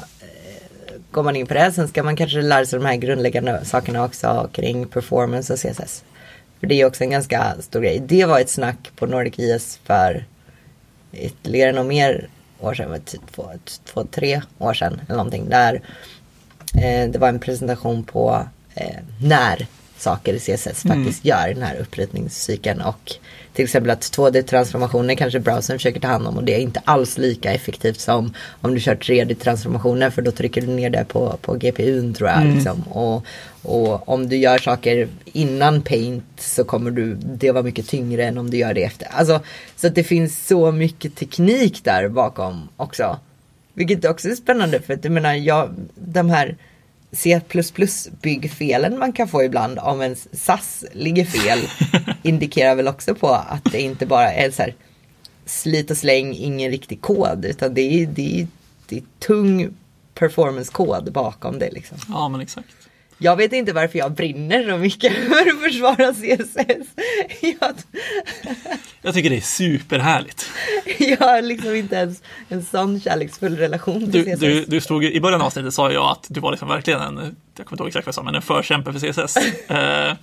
går 1.11 1.23
man 1.23 1.35
in 1.35 1.47
på 1.47 1.53
det. 1.53 1.71
Sen 1.71 1.87
ska 1.87 2.03
man 2.03 2.15
kanske 2.15 2.41
lära 2.41 2.65
sig 2.65 2.79
de 2.79 2.85
här 2.85 2.95
grundläggande 2.95 3.65
sakerna 3.65 4.05
också 4.05 4.49
kring 4.53 4.87
performance 4.87 5.53
och 5.53 5.59
CSS. 5.59 6.03
För 6.59 6.67
det 6.67 6.81
är 6.81 6.85
också 6.85 7.03
en 7.03 7.09
ganska 7.09 7.55
stor 7.59 7.81
grej. 7.81 8.03
Det 8.07 8.25
var 8.25 8.39
ett 8.39 8.49
snack 8.49 8.91
på 8.95 9.05
Nordic 9.05 9.39
IS 9.39 9.79
för 9.83 10.25
ytterligare 11.13 11.71
något 11.71 11.87
mer 11.87 12.27
år 12.59 12.73
sedan, 12.73 13.01
typ 13.05 13.31
två, 13.35 13.51
två, 13.85 14.03
tre 14.03 14.41
år 14.57 14.73
sedan 14.73 15.01
eller 15.05 15.17
någonting. 15.17 15.49
Där 15.49 15.81
eh, 16.73 17.09
det 17.09 17.17
var 17.19 17.29
en 17.29 17.39
presentation 17.39 18.03
på 18.03 18.47
eh, 18.75 18.99
när 19.21 19.67
saker 19.97 20.33
i 20.33 20.39
CSS 20.39 20.81
faktiskt 20.81 21.25
gör 21.25 21.47
den 21.47 21.63
här 21.63 21.75
uppritningscykeln 21.75 22.81
och 22.81 23.15
till 23.57 23.63
exempel 23.63 23.91
att 23.91 24.01
2D-transformationer 24.01 25.15
kanske 25.15 25.39
browsern 25.39 25.77
försöker 25.77 25.99
ta 25.99 26.07
hand 26.07 26.27
om 26.27 26.37
och 26.37 26.43
det 26.43 26.55
är 26.55 26.59
inte 26.59 26.81
alls 26.85 27.17
lika 27.17 27.53
effektivt 27.53 27.99
som 27.99 28.33
om 28.61 28.73
du 28.73 28.79
kör 28.79 28.95
3D-transformationer 28.95 30.09
för 30.09 30.21
då 30.21 30.31
trycker 30.31 30.61
du 30.61 30.67
ner 30.67 30.89
det 30.89 31.05
på, 31.07 31.37
på 31.41 31.53
GPUn 31.53 32.13
tror 32.13 32.29
jag. 32.29 32.45
Liksom. 32.45 32.81
Och, 32.81 33.25
och 33.61 34.09
om 34.09 34.29
du 34.29 34.37
gör 34.37 34.57
saker 34.57 35.07
innan 35.25 35.81
Paint 35.81 36.23
så 36.37 36.63
kommer 36.63 36.91
du, 36.91 37.15
det 37.15 37.51
vara 37.51 37.63
mycket 37.63 37.87
tyngre 37.87 38.25
än 38.25 38.37
om 38.37 38.49
du 38.49 38.57
gör 38.57 38.73
det 38.73 38.83
efter. 38.83 39.07
Alltså, 39.11 39.39
så 39.75 39.87
att 39.87 39.95
det 39.95 40.03
finns 40.03 40.47
så 40.47 40.71
mycket 40.71 41.15
teknik 41.15 41.83
där 41.83 42.07
bakom 42.07 42.69
också. 42.77 43.19
Vilket 43.73 44.05
också 44.05 44.29
är 44.29 44.35
spännande 44.35 44.81
för 44.81 44.93
att 44.93 45.03
jag 45.03 45.13
menar, 45.13 45.33
jag, 45.33 45.75
de 45.95 46.29
här 46.29 46.55
C++ 47.11 47.41
byggfelen 48.21 48.99
man 48.99 49.13
kan 49.13 49.27
få 49.27 49.43
ibland 49.43 49.79
om 49.79 50.01
en 50.01 50.15
SAS 50.15 50.85
ligger 50.93 51.25
fel 51.25 51.59
indikerar 52.23 52.75
väl 52.75 52.87
också 52.87 53.15
på 53.15 53.29
att 53.29 53.63
det 53.71 53.81
inte 53.81 54.05
bara 54.05 54.31
är 54.31 54.51
så 54.51 54.61
här 54.61 54.75
slit 55.45 55.91
och 55.91 55.97
släng, 55.97 56.33
ingen 56.33 56.71
riktig 56.71 57.01
kod 57.01 57.45
utan 57.45 57.73
det 57.73 57.81
är, 57.81 58.07
det 58.07 58.41
är, 58.41 58.47
det 58.87 58.97
är 58.97 59.03
tung 59.19 59.69
performance-kod 60.13 61.11
bakom 61.13 61.59
det 61.59 61.71
liksom. 61.71 61.97
Ja, 62.09 62.29
men 62.29 62.41
exakt. 62.41 62.67
Jag 63.19 63.35
vet 63.35 63.53
inte 63.53 63.73
varför 63.73 63.99
jag 63.99 64.11
brinner 64.11 64.69
så 64.69 64.77
mycket 64.77 65.13
för 65.27 65.49
att 65.51 65.61
försvara 65.61 66.13
CSS. 66.13 66.87
Jag, 67.41 67.73
Jag 69.01 69.13
tycker 69.13 69.29
det 69.29 69.37
är 69.37 69.41
superhärligt. 69.41 70.49
jag 70.99 71.17
har 71.17 71.41
liksom 71.41 71.75
inte 71.75 71.95
ens 71.95 72.23
en 72.49 72.65
sån 72.65 72.99
kärleksfull 73.01 73.57
relation 73.57 74.11
till 74.11 74.25
Du, 74.25 74.31
CSS. 74.33 74.39
du, 74.39 74.65
du 74.65 74.81
stod 74.81 75.03
I 75.03 75.21
början 75.21 75.41
av 75.41 75.47
avsnittet 75.47 75.73
sa 75.73 75.91
jag 75.91 76.11
att 76.11 76.25
du 76.29 76.39
var 76.39 76.51
liksom 76.51 76.67
verkligen 76.67 77.01
en, 77.01 77.15
jag 77.57 77.65
kommer 77.65 77.71
inte 77.71 77.81
ihåg 77.83 77.87
exakt 77.87 78.05
vad 78.05 78.09
jag 78.09 78.15
sa, 78.15 78.23
men 78.23 78.35
en 78.35 78.41
förkämpe 78.41 78.93
för 78.93 78.99
CSS. 78.99 79.37
eh, 79.69 80.13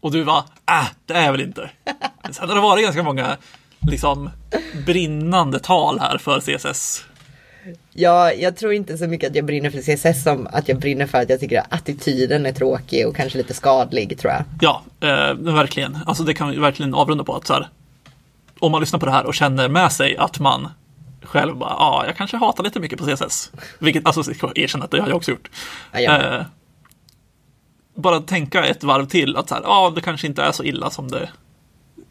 och 0.00 0.12
du 0.12 0.22
var, 0.22 0.38
äh, 0.70 0.86
det 1.06 1.14
är 1.14 1.24
jag 1.24 1.32
väl 1.32 1.40
inte. 1.40 1.70
Sen 2.30 2.48
har 2.48 2.54
det 2.54 2.60
varit 2.60 2.84
ganska 2.84 3.02
många 3.02 3.36
liksom 3.90 4.30
brinnande 4.86 5.58
tal 5.58 6.00
här 6.00 6.18
för 6.18 6.40
CSS. 6.40 7.04
Ja, 7.92 8.32
jag 8.32 8.56
tror 8.56 8.72
inte 8.72 8.98
så 8.98 9.06
mycket 9.06 9.30
att 9.30 9.36
jag 9.36 9.44
brinner 9.44 9.70
för 9.70 9.78
CSS 9.78 10.22
som 10.22 10.48
att 10.52 10.68
jag 10.68 10.78
brinner 10.78 11.06
för 11.06 11.18
att 11.18 11.30
jag 11.30 11.40
tycker 11.40 11.60
att 11.60 11.72
attityden 11.72 12.46
är 12.46 12.52
tråkig 12.52 13.08
och 13.08 13.16
kanske 13.16 13.38
lite 13.38 13.54
skadlig 13.54 14.18
tror 14.18 14.32
jag. 14.32 14.44
Ja, 14.60 14.82
eh, 15.00 15.34
verkligen. 15.34 15.98
Alltså 16.06 16.22
det 16.22 16.34
kan 16.34 16.50
vi 16.50 16.56
verkligen 16.56 16.94
avrunda 16.94 17.24
på 17.24 17.34
att 17.36 17.46
så 17.46 17.52
här, 17.52 17.68
om 18.58 18.72
man 18.72 18.80
lyssnar 18.80 19.00
på 19.00 19.06
det 19.06 19.12
här 19.12 19.26
och 19.26 19.34
känner 19.34 19.68
med 19.68 19.92
sig 19.92 20.16
att 20.16 20.40
man 20.40 20.68
själv 21.22 21.56
bara, 21.56 21.70
ja, 21.70 22.04
jag 22.06 22.16
kanske 22.16 22.36
hatar 22.36 22.64
lite 22.64 22.80
mycket 22.80 22.98
på 22.98 23.06
CSS. 23.06 23.52
Vilket, 23.78 24.06
alltså, 24.06 24.32
erkänna 24.54 24.84
att 24.84 24.90
det 24.90 25.00
har 25.00 25.08
jag 25.08 25.16
också 25.16 25.30
gjort. 25.30 25.50
Ja, 25.92 26.00
jag. 26.00 26.34
Eh, 26.34 26.42
bara 27.94 28.20
tänka 28.20 28.64
ett 28.64 28.84
varv 28.84 29.06
till 29.06 29.36
att 29.36 29.48
så 29.48 29.54
här, 29.54 29.62
ja, 29.62 29.92
det 29.94 30.00
kanske 30.00 30.26
inte 30.26 30.42
är 30.42 30.52
så 30.52 30.64
illa 30.64 30.90
som 30.90 31.10
det 31.10 31.28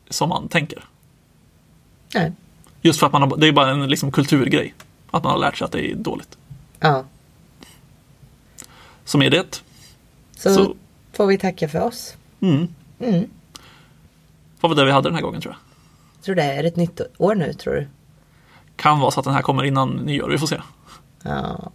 som 0.09 0.29
man 0.29 0.47
tänker. 0.47 0.83
Nej. 2.13 2.31
Just 2.81 2.99
för 2.99 3.07
att 3.07 3.13
man 3.13 3.21
har, 3.21 3.37
det 3.37 3.47
är 3.47 3.51
bara 3.51 3.69
en 3.69 3.89
liksom, 3.89 4.11
kulturgrej. 4.11 4.73
Att 5.13 5.23
man 5.23 5.31
har 5.31 5.39
lärt 5.39 5.57
sig 5.57 5.65
att 5.65 5.71
det 5.71 5.91
är 5.91 5.95
dåligt. 5.95 6.37
Ja, 6.79 7.03
Så 9.05 9.17
med 9.17 9.31
det, 9.31 9.63
så, 10.35 10.53
Så- 10.53 10.75
får 11.13 11.27
vi 11.27 11.37
tacka 11.37 11.69
för 11.69 11.81
oss. 11.81 12.15
mm, 12.39 12.67
Mm. 12.99 13.29
var 14.61 14.69
väl 14.69 14.77
det 14.77 14.85
vi 14.85 14.91
hade 14.91 15.09
den 15.09 15.15
här 15.15 15.21
gången 15.21 15.41
tror 15.41 15.53
jag. 15.53 16.23
Tror 16.23 16.35
det 16.35 16.43
är 16.43 16.63
ett 16.63 16.75
nytt 16.75 17.01
år 17.17 17.35
nu 17.35 17.53
tror 17.53 17.73
du? 17.73 17.87
Kan 18.75 18.99
vara 18.99 19.11
så 19.11 19.19
att 19.19 19.23
den 19.25 19.33
här 19.33 19.41
kommer 19.41 19.63
innan 19.63 19.89
nyår, 19.89 20.29
vi 20.29 20.37
får 20.37 20.47
se. 20.47 20.61
Ja, 21.23 21.71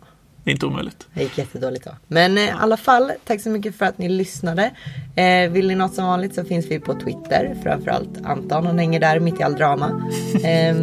Det 0.48 0.52
är 0.52 0.54
inte 0.54 0.66
omöjligt. 0.66 1.06
det 1.14 1.22
gick 1.22 1.38
jättedåligt 1.38 1.84
då. 1.84 1.90
Men 2.06 2.38
eh, 2.38 2.44
i 2.44 2.50
alla 2.58 2.76
fall, 2.76 3.12
tack 3.24 3.40
så 3.40 3.50
mycket 3.50 3.76
för 3.76 3.84
att 3.86 3.98
ni 3.98 4.08
lyssnade. 4.08 4.70
Eh, 5.16 5.50
vill 5.50 5.68
ni 5.68 5.74
något 5.74 5.94
som 5.94 6.04
vanligt 6.04 6.34
så 6.34 6.44
finns 6.44 6.66
vi 6.66 6.80
på 6.80 6.94
Twitter, 6.94 7.56
framförallt 7.62 8.08
Anton, 8.24 8.66
han 8.66 8.78
hänger 8.78 9.00
där 9.00 9.20
mitt 9.20 9.40
i 9.40 9.42
all 9.42 9.54
drama. 9.54 10.02
Eh, 10.44 10.76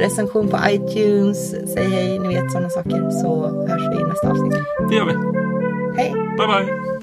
recension 0.00 0.48
på 0.48 0.58
iTunes, 0.68 1.50
säg 1.50 1.90
hej, 1.90 2.18
ni 2.18 2.28
vet 2.28 2.52
sådana 2.52 2.70
saker. 2.70 3.10
Så 3.10 3.46
hörs 3.68 3.90
vi 3.90 4.00
i 4.00 4.04
nästa 4.04 4.30
avsnitt. 4.30 4.54
Det 4.90 4.96
gör 4.96 5.04
vi. 5.04 5.12
Hej! 6.02 6.12
Bye 6.12 6.46
bye! 6.46 6.95